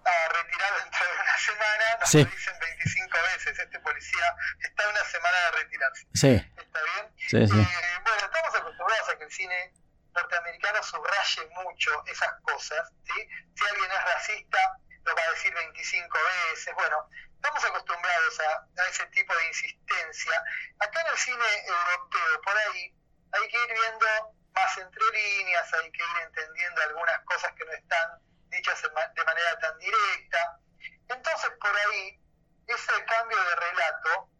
a 0.04 0.28
retirar 0.28 0.82
dentro 0.82 1.06
de 1.06 1.12
una 1.20 1.36
semana, 1.38 1.96
nos 2.00 2.08
Sí. 2.10 2.24
lo 2.24 2.30
dicen 2.30 2.58
25 2.60 3.18
veces, 3.34 3.58
este 3.58 3.80
policía 3.80 4.36
está 4.60 4.88
una 4.88 5.04
semana 5.04 5.38
de 5.38 5.50
retirarse. 5.52 6.06
sí, 6.14 6.52
¿Está 6.56 6.80
bien? 6.82 7.14
sí, 7.16 7.36
Eh, 7.36 7.98
bueno, 8.04 8.24
estamos 8.24 8.54
acostumbrados 8.54 9.08
a 9.08 9.18
que 9.18 9.24
el 9.24 9.32
cine 9.32 9.72
norteamericano 10.14 10.82
subraye 10.82 11.46
mucho 11.64 12.04
esas 12.06 12.32
cosas, 12.42 12.90
¿sí? 13.06 13.28
Si 13.56 13.66
alguien 13.66 13.90
es 13.90 14.04
racista, 14.04 14.58
lo 15.04 15.14
va 15.16 15.22
a 15.22 15.30
decir 15.30 15.54
25 15.54 16.18
veces, 16.50 16.74
bueno, 16.74 17.08
estamos 17.34 17.64
acostumbrados 17.64 18.40
a, 18.40 18.82
a 18.82 18.88
ese 18.88 19.06
tipo 19.06 19.34
de 19.34 19.46
insistencia. 19.46 20.44
Acá 20.80 21.00
en 21.00 21.06
el 21.08 21.18
cine 21.18 21.44
europeo, 21.66 22.40
por 22.44 22.56
ahí, 22.56 22.94
hay 23.32 23.48
que 23.48 23.56
ir 23.64 23.72
viendo 23.72 24.06
más 24.54 24.76
entre 24.78 25.02
líneas, 25.12 25.72
hay 25.72 25.90
que 25.90 26.02
ir 26.02 26.22
entendiendo 26.26 26.82
algunas 26.82 27.18
cosas 27.24 27.52
que 27.54 27.64
no 27.64 27.72
están 27.72 28.10
dichas 28.52 28.80
de 28.82 29.24
manera 29.24 29.58
tan 29.58 29.78
directa. 29.78 30.60
Entonces, 31.08 31.50
por 31.60 31.76
ahí, 31.76 32.20
ese 32.66 33.04
cambio 33.04 33.42
de 33.42 33.56
relato 33.56 34.30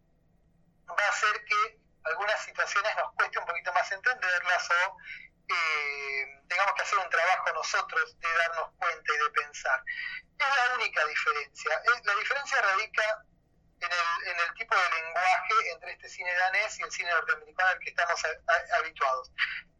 va 0.88 1.04
a 1.04 1.08
hacer 1.08 1.44
que 1.44 1.78
algunas 2.04 2.44
situaciones 2.44 2.96
nos 2.96 3.12
cueste 3.14 3.38
un 3.38 3.46
poquito 3.46 3.72
más 3.72 3.90
entenderlas 3.92 4.70
o 4.70 4.96
eh, 5.48 6.42
tengamos 6.48 6.74
que 6.74 6.82
hacer 6.82 6.98
un 6.98 7.10
trabajo 7.10 7.52
nosotros 7.54 8.18
de 8.18 8.28
darnos 8.34 8.70
cuenta 8.78 9.12
y 9.12 9.18
de 9.18 9.30
pensar. 9.30 9.82
Es 10.38 10.56
la 10.56 10.74
única 10.74 11.04
diferencia. 11.06 11.82
La 12.04 12.14
diferencia 12.14 12.62
radica 12.62 13.24
en 13.80 14.38
el, 14.38 14.54
tipo 14.54 14.76
de 14.76 15.02
lenguaje 15.02 15.54
entre 15.72 15.92
este 15.92 16.08
cine 16.08 16.32
danés 16.34 16.78
y 16.78 16.82
el 16.82 16.92
cine 16.92 17.10
norteamericano 17.10 17.70
al 17.70 17.78
que 17.80 17.90
estamos 17.90 18.24
a- 18.24 18.76
habituados. 18.78 19.30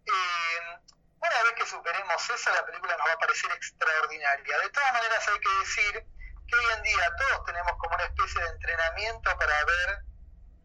Eh, 0.07 0.79
una 1.23 1.43
vez 1.45 1.53
que 1.57 1.67
superemos 1.67 2.31
eso, 2.31 2.51
la 2.53 2.65
película 2.67 2.97
nos 2.97 3.07
va 3.07 3.13
a 3.13 3.19
parecer 3.19 3.51
extraordinaria. 3.53 4.59
De 4.59 4.69
todas 4.71 4.93
maneras, 4.93 5.29
hay 5.29 5.39
que 5.41 5.51
decir 5.61 5.93
que 6.49 6.57
hoy 6.57 6.65
en 6.77 6.83
día 6.83 7.11
todos 7.17 7.45
tenemos 7.47 7.73
como 7.79 7.95
una 7.95 8.05
especie 8.05 8.43
de 8.43 8.49
entrenamiento 8.49 9.39
para 9.39 9.65
ver 9.65 9.99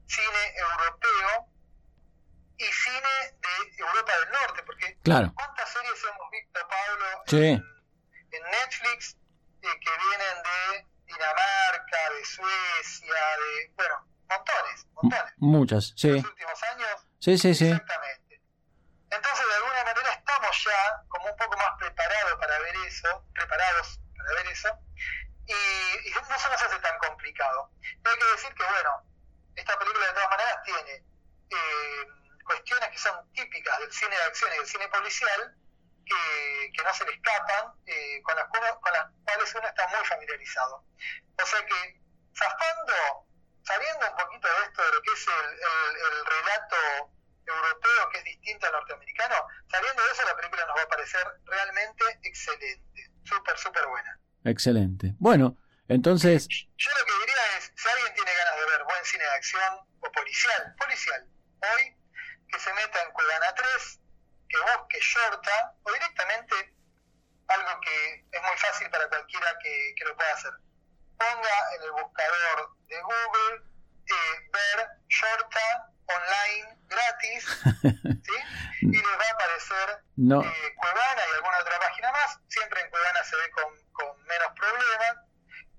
cine 0.08 0.56
europeo 0.58 1.48
y 2.58 2.66
cine 2.66 3.38
de 3.40 3.78
Europa 3.86 4.12
del 4.20 4.32
Norte, 4.32 4.64
porque 4.64 4.98
claro, 5.04 5.32
¿cuántas 5.36 5.70
series 5.72 6.04
hemos 6.04 6.32
visto, 6.32 6.60
Pablo, 6.68 7.06
Sí. 7.28 7.46
en, 7.50 7.64
en 8.32 8.44
Netflix 8.52 9.16
eh, 9.62 9.68
que 9.80 9.92
vienen 9.92 10.44
de 10.44 10.88
Dinamarca, 11.06 12.10
de 12.18 12.26
Suecia, 12.26 13.14
de, 13.14 13.72
bueno, 13.76 14.08
montones, 14.28 14.88
montones, 14.94 15.34
muchas, 15.38 15.94
sí, 15.96 16.10
los 16.10 16.26
últimos 16.26 16.64
años? 16.64 17.08
sí, 17.20 17.38
sí, 17.38 17.54
sí, 17.54 17.70
Exactamente. 17.70 18.42
Entonces, 19.10 19.46
de 19.48 19.67
ya 20.64 21.04
como 21.10 21.30
un 21.30 21.38
poco 21.38 21.58
más 21.58 21.78
preparados 21.78 22.40
para 22.40 22.60
ver 22.60 22.76
eso, 22.88 23.26
preparados 23.34 24.00
para 24.18 24.34
ver 24.34 24.48
eso, 24.48 24.70
y, 25.46 25.54
y 25.54 26.12
no 26.12 26.40
se 26.40 26.50
nos 26.50 26.62
hace 26.62 26.80
tan 26.80 26.98
complicado. 27.00 27.72
Pero 28.04 28.14
hay 28.14 28.20
que 28.20 28.32
decir 28.32 28.54
que, 28.54 28.64
bueno, 28.64 29.04
esta 29.56 29.78
película 29.80 30.08
de 30.08 30.14
todas 30.14 30.30
maneras 30.30 30.64
tiene 30.64 31.04
eh, 31.50 32.08
cuestiones 32.46 32.90
que 32.90 32.98
son 32.98 33.34
típicas 33.34 33.80
del 33.80 33.92
cine 33.92 34.16
de 34.16 34.24
acción 34.24 34.52
y 34.54 34.58
del 34.58 34.68
cine 34.68 34.88
policial, 34.90 35.56
que, 36.06 36.84
no 36.84 36.94
se 36.94 37.06
le 37.06 37.14
escapan, 37.14 37.74
eh, 37.86 38.22
con, 38.24 38.36
las, 38.36 38.46
cuales 38.48 39.56
uno 39.56 39.68
está 39.68 39.88
muy 39.88 40.06
familiarizado. 40.06 40.86
O 41.42 41.46
sea 41.46 41.66
que, 41.66 42.02
zafando, 42.38 42.94
sabiendo 43.64 44.10
un 44.10 44.16
poquito 44.16 44.48
de 44.48 44.64
esto, 44.64 44.84
de 44.84 44.92
lo 44.94 45.02
que 45.02 45.12
es 45.12 45.28
el 45.28 46.26
relato 46.26 47.17
europeo 47.48 48.10
que 48.12 48.18
es 48.20 48.24
distinto 48.26 48.66
al 48.68 48.74
norteamericano, 48.74 49.36
sabiendo 49.72 50.04
de 50.04 50.12
eso 50.12 50.24
la 50.26 50.36
película 50.36 50.66
nos 50.66 50.78
va 50.78 50.82
a 50.84 50.88
parecer 50.88 51.28
realmente 51.46 52.04
excelente, 52.24 53.12
súper, 53.24 53.58
súper 53.58 53.86
buena. 53.88 54.20
excelente. 54.44 55.14
Bueno, 55.20 55.58
entonces, 55.88 56.48
Yo 56.50 56.92
lo 57.00 57.06
que 57.06 57.14
diría 57.20 57.58
es, 57.58 57.72
si 57.76 57.90
alguien 57.90 58.14
tiene 58.14 58.34
ganas 58.34 58.56
de 58.56 58.66
ver 58.72 58.84
buen 58.84 59.06
cine 59.06 59.24
de 59.24 59.30
acción 59.32 59.80
o 60.00 60.12
policial, 60.12 60.76
policial, 60.78 61.28
hoy, 61.74 61.96
que 62.50 62.60
se 62.60 62.74
meta 62.74 63.02
en 63.04 63.12
Cuevana 63.12 63.54
3, 63.56 64.00
que 64.50 64.58
busque 64.60 65.00
Shorta, 65.00 65.76
o 65.84 65.92
directamente 65.94 66.76
algo 67.48 67.80
que 67.82 68.26
es 68.32 68.42
muy 68.42 68.58
fácil 68.58 68.90
para 68.90 69.08
cualquiera 69.08 69.58
que, 69.64 69.94
que 69.98 70.06
lo 70.06 70.16
pueda 70.16 70.34
hacer. 70.34 70.52
Ponga 71.18 71.76
en 71.76 71.84
el 71.84 71.92
buscador 71.92 72.76
de 72.88 73.02
Google 73.02 73.64
eh, 74.10 74.50
ver 74.52 74.88
Shorta 75.08 75.94
online 76.08 76.77
gratis, 76.88 77.46
¿sí? 78.24 78.38
Y 78.82 78.92
les 78.92 79.04
va 79.04 79.26
a 79.30 79.34
aparecer 79.34 80.04
no, 80.16 80.42
eh, 80.42 80.76
Cuevana 80.76 81.22
y 81.30 81.34
alguna 81.36 81.58
otra 81.62 81.80
página 81.80 82.12
más. 82.12 82.40
Siempre 82.48 82.82
en 82.82 82.90
Cuevana 82.90 83.24
se 83.24 83.36
ve 83.36 83.50
con, 83.52 83.66
con 83.92 84.24
menos 84.26 84.48
problemas. 84.56 85.18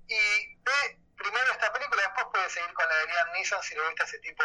Y 0.07 0.55
ve 0.63 0.99
primero 1.17 1.51
esta 1.51 1.71
película, 1.73 2.01
después 2.01 2.27
puede 2.31 2.49
seguir 2.49 2.73
con 2.73 2.87
la 2.87 2.95
de 2.95 3.05
Liam 3.07 3.31
Neeson 3.33 3.63
si 3.63 3.75
le 3.75 3.81
gusta 3.85 4.03
ese 4.03 4.19
tipo 4.19 4.43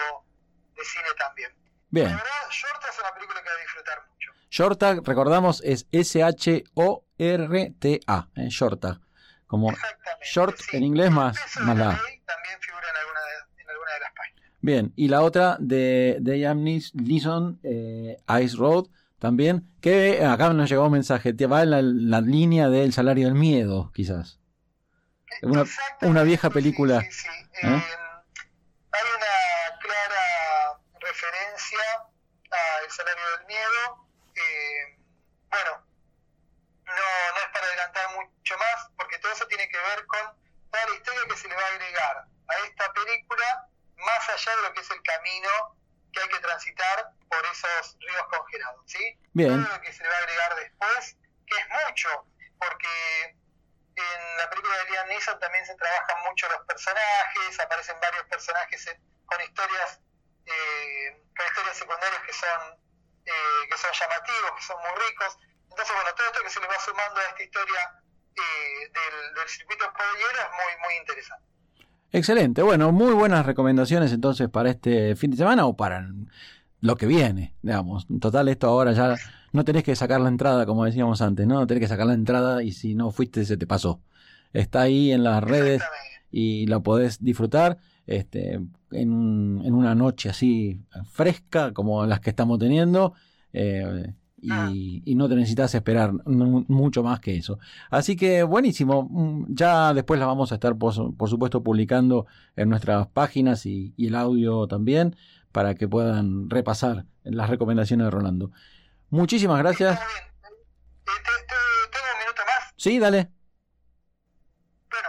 de 0.74 0.84
cine 0.84 1.08
también. 1.18 1.54
Bien. 1.90 2.08
La 2.10 2.16
verdad, 2.16 2.50
Shorta 2.50 2.88
es 2.90 2.98
una 2.98 3.14
película 3.14 3.42
que 3.42 3.48
va 3.48 3.54
a 3.54 3.60
disfrutar 3.60 4.06
mucho. 4.08 4.32
Shorta, 4.50 4.94
recordamos, 5.04 5.62
es 5.64 5.86
S-H-O-R-T-A. 5.92 6.68
Eh, 8.36 8.48
Shorta. 8.48 9.00
Como 9.46 9.72
short 10.22 10.58
sí. 10.58 10.76
en 10.76 10.84
inglés 10.84 11.10
más, 11.10 11.36
más 11.60 11.76
la 11.76 12.00
también 12.26 12.60
figura 12.60 12.88
en 12.90 12.96
alguna 12.96 13.20
de, 13.20 13.62
en 13.62 13.70
alguna 13.70 13.92
de 13.92 14.00
las 14.00 14.12
páginas. 14.12 14.43
Bien, 14.64 14.94
y 14.96 15.08
la 15.08 15.20
otra 15.20 15.58
de, 15.60 16.16
de 16.22 16.36
Liam 16.38 16.64
Neeson, 16.64 17.60
eh, 17.62 18.16
Ice 18.42 18.56
Road, 18.56 18.86
también, 19.18 19.68
que 19.82 20.24
acá 20.24 20.54
nos 20.54 20.70
llegó 20.70 20.86
un 20.86 20.92
mensaje, 20.92 21.34
te 21.34 21.46
va 21.46 21.64
en 21.64 21.70
la, 21.70 21.82
la 21.82 22.22
línea 22.22 22.70
del 22.70 22.94
salario 22.94 23.26
del 23.26 23.34
miedo, 23.34 23.92
quizás. 23.94 24.40
Una- 25.42 25.62
Exactamente, 25.68 26.06
una 26.06 26.22
vieja 26.22 26.48
sí, 26.48 26.54
película, 26.54 27.02
sí, 27.02 27.10
sí. 27.10 27.28
¿eh? 27.28 27.76
Eh, 27.76 27.82
hay 28.96 29.06
una 29.18 29.78
clara 29.84 30.80
referencia 30.98 31.84
a 32.50 32.84
El 32.86 32.90
salario 32.90 33.24
del 33.36 33.46
miedo. 33.46 34.08
Eh, 34.34 34.96
bueno, 35.50 35.72
no, 36.86 37.06
no 37.34 37.38
es 37.44 37.48
para 37.52 37.66
adelantar 37.66 38.06
mucho 38.16 38.54
más, 38.56 38.88
porque 38.96 39.18
todo 39.18 39.30
eso 39.30 39.44
tiene 39.46 39.68
que 39.68 39.76
ver 39.76 40.06
con 40.06 40.20
toda 40.72 40.86
la 40.88 40.94
historia 40.96 41.20
que 41.28 41.36
se 41.36 41.48
le 41.48 41.54
va 41.54 41.60
a 41.60 41.74
agregar 41.74 42.16
a 42.48 42.54
esta 42.66 42.90
película, 42.94 43.68
más 43.96 44.28
allá 44.28 44.56
de 44.56 44.62
lo 44.62 44.72
que 44.74 44.80
es 44.80 44.90
el 44.90 45.02
camino 45.02 45.48
que 46.12 46.20
hay 46.20 46.28
que 46.28 46.38
transitar 46.38 47.10
por 47.28 47.44
esos 47.46 47.96
ríos 48.00 48.26
congelados, 48.28 48.82
¿sí? 48.86 49.18
Bien. 49.32 49.64
Todo 49.64 49.74
lo 49.76 49.80
que 49.82 49.92
se 49.92 50.02
le 50.02 50.08
va 50.08 50.14
a 50.14 50.18
agregar 50.18 50.54
después, 50.56 51.16
que 51.46 51.56
es 51.58 51.66
mucho, 51.88 52.26
porque 52.58 53.36
en 53.96 54.36
la 54.38 54.48
película 54.50 54.76
de 54.78 54.90
Liam 54.90 55.08
Neeson 55.08 55.38
también 55.40 55.64
se 55.66 55.74
trabajan 55.76 56.22
mucho 56.22 56.48
los 56.48 56.60
personajes, 56.66 57.60
aparecen 57.60 57.98
varios 58.00 58.24
personajes 58.26 58.86
en- 58.88 59.02
con 59.26 59.40
historias 59.40 60.00
eh, 60.46 61.22
con 61.36 61.46
historias 61.46 61.76
secundarias 61.78 62.20
que 62.22 62.32
son 62.34 62.84
eh, 63.24 63.68
que 63.70 63.78
son 63.78 63.90
llamativos, 63.92 64.52
que 64.56 64.62
son 64.62 64.78
muy 64.82 64.90
ricos. 65.08 65.38
Entonces, 65.70 65.94
bueno, 65.94 66.14
todo 66.14 66.26
esto 66.26 66.42
que 66.42 66.50
se 66.50 66.60
le 66.60 66.66
va 66.66 66.78
sumando 66.78 67.18
a 67.20 67.24
esta 67.24 67.42
historia 67.42 68.02
eh, 68.36 68.90
del, 68.92 69.34
del 69.34 69.48
circuito 69.48 69.90
pollero 69.94 70.40
es 70.42 70.50
muy, 70.50 70.76
muy 70.82 70.94
interesante. 70.96 71.48
Excelente, 72.14 72.62
bueno, 72.62 72.92
muy 72.92 73.12
buenas 73.12 73.44
recomendaciones 73.44 74.12
entonces 74.12 74.48
para 74.48 74.70
este 74.70 75.16
fin 75.16 75.32
de 75.32 75.36
semana 75.36 75.66
o 75.66 75.76
para 75.76 76.08
lo 76.80 76.94
que 76.94 77.06
viene, 77.06 77.56
digamos. 77.60 78.06
En 78.08 78.20
total, 78.20 78.46
esto 78.46 78.68
ahora 78.68 78.92
ya 78.92 79.16
no 79.52 79.64
tenés 79.64 79.82
que 79.82 79.96
sacar 79.96 80.20
la 80.20 80.28
entrada, 80.28 80.64
como 80.64 80.84
decíamos 80.84 81.20
antes, 81.22 81.44
¿no? 81.44 81.66
Tenés 81.66 81.80
que 81.80 81.88
sacar 81.88 82.06
la 82.06 82.14
entrada 82.14 82.62
y 82.62 82.70
si 82.70 82.94
no 82.94 83.10
fuiste, 83.10 83.44
se 83.44 83.56
te 83.56 83.66
pasó. 83.66 84.00
Está 84.52 84.82
ahí 84.82 85.10
en 85.10 85.24
las 85.24 85.42
redes 85.42 85.82
y 86.30 86.66
la 86.66 86.78
podés 86.78 87.20
disfrutar 87.20 87.78
este, 88.06 88.60
en, 88.92 89.60
en 89.64 89.74
una 89.74 89.96
noche 89.96 90.28
así 90.28 90.80
fresca 91.10 91.72
como 91.72 92.06
las 92.06 92.20
que 92.20 92.30
estamos 92.30 92.60
teniendo 92.60 93.14
eh, 93.52 94.14
y, 94.72 95.02
y 95.04 95.14
no 95.14 95.28
te 95.28 95.34
necesitas 95.36 95.74
esperar 95.74 96.12
mu- 96.26 96.64
mucho 96.68 97.02
más 97.02 97.20
que 97.20 97.36
eso. 97.36 97.58
Así 97.90 98.16
que 98.16 98.42
buenísimo, 98.42 99.08
Mm, 99.10 99.46
ya 99.54 99.94
después 99.94 100.18
la 100.20 100.26
vamos 100.26 100.52
a 100.52 100.56
estar 100.56 100.76
por, 100.76 100.92
su- 100.92 101.16
por 101.16 101.28
supuesto 101.30 101.62
publicando 101.62 102.26
en 102.56 102.68
nuestras 102.68 103.06
páginas 103.08 103.66
y, 103.66 103.94
y 103.96 104.08
el 104.08 104.14
audio 104.14 104.66
también 104.66 105.16
para 105.52 105.74
que 105.74 105.86
puedan 105.88 106.50
repasar 106.50 107.04
las 107.22 107.48
recomendaciones 107.48 108.06
de 108.06 108.10
Rolando. 108.10 108.50
Muchísimas 109.10 109.58
gracias. 109.60 109.92
Está 109.94 110.06
bien. 110.06 110.24
Eh, 110.24 110.62
te- 111.04 111.12
te- 111.46 111.90
¿Tengo 111.92 112.06
un 112.12 112.18
minuto 112.20 112.42
más? 112.46 112.74
Sí, 112.76 112.98
dale. 112.98 113.30
Bueno, 114.90 115.08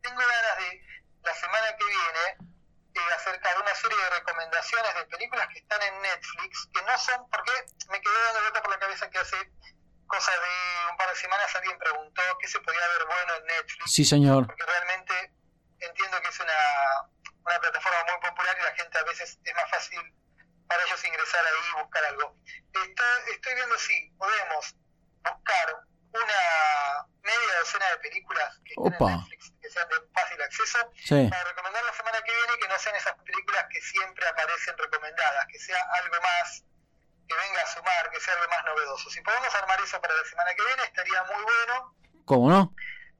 tengo 0.00 0.16
ganas 0.16 0.56
de 0.58 0.80
la 1.24 1.34
semana 1.34 1.66
que 1.78 1.84
viene 1.84 2.52
eh, 2.94 3.14
acercar 3.16 3.54
una 3.60 3.74
serie 3.74 3.96
de 3.96 4.10
recomendaciones 4.20 4.92
de 5.00 5.04
películas 5.16 5.46
que 5.52 5.58
están 5.60 5.80
que 6.72 6.82
no 6.82 6.98
son, 6.98 7.28
porque 7.30 7.52
me 7.90 8.00
quedé 8.00 8.22
dando 8.24 8.40
vuelta 8.40 8.62
por 8.62 8.70
la 8.72 8.78
cabeza 8.78 9.10
que 9.10 9.18
hace 9.18 9.36
cosa 10.06 10.32
de 10.32 10.90
un 10.90 10.96
par 10.96 11.08
de 11.08 11.16
semanas 11.16 11.54
alguien 11.56 11.78
preguntó 11.78 12.22
qué 12.40 12.48
se 12.48 12.60
podía 12.60 12.86
ver 12.88 13.06
bueno 13.06 13.34
en 13.36 13.44
Netflix, 13.46 13.92
Sí, 13.92 14.04
señor. 14.04 14.46
porque 14.46 14.64
realmente 14.66 15.32
entiendo 15.80 16.20
que 16.20 16.28
es 16.28 16.40
una, 16.40 16.54
una 17.44 17.58
plataforma 17.60 17.98
muy 18.12 18.28
popular 18.30 18.56
y 18.60 18.64
la 18.64 18.74
gente 18.74 18.98
a 18.98 19.02
veces 19.04 19.38
es 19.42 19.54
más 19.54 19.70
fácil 19.70 20.00
para 20.68 20.82
ellos 20.84 21.04
ingresar 21.04 21.44
ahí 21.46 21.70
y 21.70 21.82
buscar 21.82 22.04
algo. 22.04 22.36
Estoy, 22.46 22.94
estoy 23.34 23.54
viendo 23.54 23.78
si 23.78 24.10
podemos 24.18 24.74
buscar 25.24 25.76
una 26.12 27.06
media 27.22 27.58
docena 27.60 27.86
de 27.90 27.96
películas 27.98 28.58
que 28.64 28.74
estén 28.74 28.94
Opa. 28.94 29.12
en 29.12 29.18
Netflix, 29.18 29.51
sean 29.72 29.88
de 29.88 29.96
fácil 30.12 30.42
acceso, 30.42 30.78
Sí, 30.94 31.28
para 31.28 31.44
recomendar 31.44 31.84
la 31.84 31.92
semana 31.92 32.18
que 32.22 32.32
viene 32.32 32.58
que 32.60 32.68
no 32.68 32.78
sean 32.78 32.96
esas 32.96 33.14
películas 33.24 33.66
que 33.70 33.80
siempre 33.80 34.26
aparecen 34.28 34.76
recomendadas, 34.78 35.46
que 35.46 35.58
sea 35.58 35.80
algo 36.02 36.16
más 36.22 36.64
que 37.28 37.34
venga 37.34 37.62
a 37.62 37.66
sumar, 37.66 38.10
que 38.10 38.20
sea 38.20 38.34
algo 38.34 38.48
más 38.50 38.64
novedoso. 38.64 39.10
Si 39.10 39.20
podemos 39.22 39.54
armar 39.54 39.80
eso 39.80 40.00
para 40.00 40.14
la 40.14 40.24
semana 40.24 40.54
que 40.54 40.64
viene, 40.64 40.82
estaría 40.84 41.22
muy 41.24 41.42
bueno, 41.42 41.96
¿cómo 42.24 42.50
no? 42.50 42.74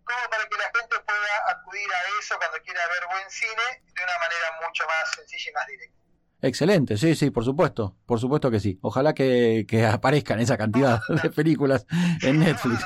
como 0.05 0.31
para 0.31 0.45
que 0.45 0.57
la 0.57 0.65
gente 0.65 0.97
pueda 1.07 1.35
acudir 1.51 1.89
a 1.93 2.21
eso 2.21 2.35
cuando 2.39 2.59
quiera 2.65 2.81
ver 2.89 3.07
buen 3.09 3.31
cine 3.31 3.83
de 3.87 4.03
una 4.03 4.19
manera 4.19 4.67
mucho 4.67 4.85
más 4.87 5.11
sencilla 5.15 5.51
y 5.51 5.55
más 5.55 5.67
directa. 5.67 5.99
Excelente, 6.45 6.97
sí, 6.97 7.15
sí, 7.15 7.31
por 7.31 7.45
supuesto, 7.45 7.97
por 8.05 8.19
supuesto 8.19 8.51
que 8.51 8.59
sí. 8.59 8.79
Ojalá 8.83 9.15
que, 9.15 9.65
que 9.69 9.87
aparezcan 9.87 10.41
esa 10.41 10.59
cantidad 10.59 11.01
de 11.23 11.31
películas 11.31 11.87
en 12.21 12.41
Netflix. 12.41 12.85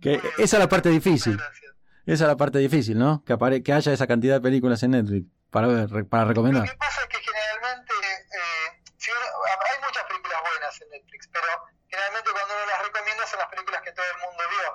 Que 0.00 0.14
esa 0.38 0.56
es 0.56 0.58
la 0.58 0.68
parte 0.68 0.88
difícil. 0.88 1.38
Esa 2.06 2.24
es 2.24 2.28
la 2.28 2.36
parte 2.36 2.58
difícil, 2.58 2.98
¿no? 2.98 3.22
Que, 3.24 3.32
apare- 3.34 3.62
que 3.62 3.72
haya 3.72 3.92
esa 3.92 4.06
cantidad 4.06 4.34
de 4.36 4.40
películas 4.40 4.82
en 4.82 4.92
Netflix 4.92 5.26
para 5.50 5.66
ver, 5.66 5.88
para 6.08 6.22
Lo 6.24 6.28
recomendar. 6.30 6.68
que 6.68 6.76
pasa 6.76 7.02
es 7.02 7.08
que 7.08 7.18
generalmente, 7.20 7.92
eh, 7.94 8.82
si 8.98 9.10
uno- 9.10 9.30
hay 9.46 9.76
muchas 9.84 10.04
películas 10.04 10.38
buenas 10.40 10.80
en 10.80 10.88
Netflix, 10.90 11.28
pero 11.32 11.46
generalmente 11.88 12.30
cuando 12.30 12.54
uno 12.54 12.66
las 12.66 12.82
recomienda 12.86 13.26
son 13.26 13.38
las 13.40 13.48
películas 13.48 13.82
que 13.82 13.92
todo 13.92 14.06
el 14.06 14.18
mundo 14.26 14.42
vio. 14.50 14.70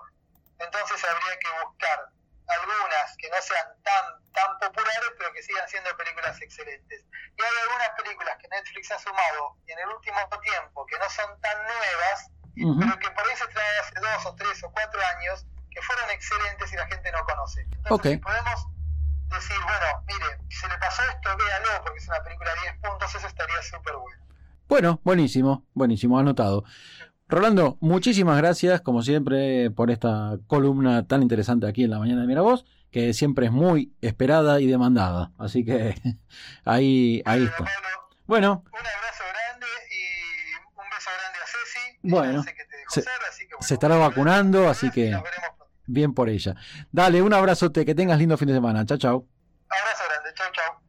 Entonces 0.68 1.04
habría 1.04 1.36
que 1.40 1.50
buscar 1.66 2.00
algunas 2.48 3.18
que 3.18 3.28
no 3.30 3.42
sean 3.42 3.68
tan 3.84 4.06
tan 4.32 4.52
populares, 4.60 5.12
pero 5.18 5.32
que 5.34 5.42
sigan 5.42 5.68
siendo 5.68 5.90
películas 5.98 6.40
excelentes. 6.42 7.06
Y 7.38 7.42
hay 7.42 7.56
algunas 7.64 7.90
películas 7.98 8.38
que 8.38 8.48
Netflix 8.50 8.92
ha 8.92 9.00
sumado 9.00 9.56
en 9.68 9.80
el 9.80 9.88
último 9.90 10.20
tiempo 10.44 10.86
que 10.86 11.00
no 11.00 11.10
son 11.10 11.40
tan 11.42 11.58
nuevas, 11.64 12.30
pero 12.56 13.00
que 13.00 13.10
por 13.12 13.24
ahí 13.28 13.36
se 13.36 13.44
estrenaron 13.46 13.80
hace 13.82 13.96
dos 14.00 14.26
o 14.28 14.36
tres 14.36 14.64
o 14.64 14.72
cuatro 14.72 15.00
años, 15.18 15.46
que 15.72 15.82
fueron 15.82 16.10
excelentes 16.12 16.72
y 16.72 16.76
la 16.76 16.86
gente 16.88 17.12
no 17.12 17.26
conoce. 17.98 18.12
Entonces, 18.12 18.12
Ok. 18.12 18.12
si 18.12 18.18
podemos 18.18 18.68
decir, 19.30 19.58
bueno, 19.64 20.04
mire, 20.08 20.44
si 20.50 20.58
se 20.58 20.68
le 20.68 20.78
pasó 20.78 21.02
esto, 21.12 21.30
véalo, 21.38 21.84
porque 21.84 22.00
es 22.00 22.08
una 22.08 22.24
película 22.24 22.50
de 22.54 22.62
10 22.62 22.74
puntos, 22.82 23.16
eso 23.16 23.28
estaría 23.28 23.62
súper 23.62 23.94
bueno. 23.96 24.22
Bueno, 24.68 25.00
buenísimo, 25.04 25.66
buenísimo, 25.74 26.18
anotado. 26.20 26.64
Rolando, 27.28 27.78
muchísimas 27.82 28.38
gracias, 28.38 28.82
como 28.82 29.02
siempre, 29.02 29.72
por 29.72 29.90
esta 29.92 30.38
columna 30.48 31.08
tan 31.08 31.22
interesante 31.24 31.68
aquí 31.68 31.84
en 31.84 31.90
la 31.92 32.00
mañana 32.00 32.22
de 32.22 32.28
Miravoz, 32.28 32.66
que 32.92 33.14
siempre 33.14 33.48
es 33.48 33.52
muy 33.52 33.94
esperada 34.02 34.60
y 34.62 34.68
demandada. 34.68 35.32
Así 35.40 35.66
que 35.66 35.96
ahí, 36.66 37.22
ahí 37.26 37.42
Bueno, 37.42 37.52
está. 37.58 37.72
Bueno, 38.28 38.64
un 38.72 38.80
abrazo 38.80 39.24
grande 39.34 39.68
y 39.92 40.80
un 40.80 40.90
beso 40.90 41.10
grande 41.20 41.40
a 41.44 41.48
Ceci. 41.48 42.00
Bueno, 42.04 42.44
que 42.44 42.52
te 42.66 42.78
dejó 42.78 42.92
se- 42.94 43.02
sola, 43.04 43.16
así 43.30 43.44
que, 43.48 43.54
bueno, 43.56 43.68
se 43.68 43.74
estará 43.74 43.96
vacunando, 43.98 44.70
así 44.70 44.92
que 44.92 45.10
Nos 45.12 45.24
veremos 45.24 45.45
pronto. 45.45 45.45
Bien 45.88 46.14
por 46.14 46.30
ella. 46.30 46.56
Dale, 46.92 47.22
un 47.22 47.34
abrazote, 47.34 47.86
que 47.86 47.96
tengas 47.96 48.20
lindo 48.20 48.38
fin 48.38 48.48
de 48.48 48.54
semana. 48.54 48.86
Chao, 48.86 48.98
chao. 48.98 49.28
Abrazo 49.70 50.04
grande, 50.10 50.34
chau, 50.36 50.48
chau. 50.54 50.75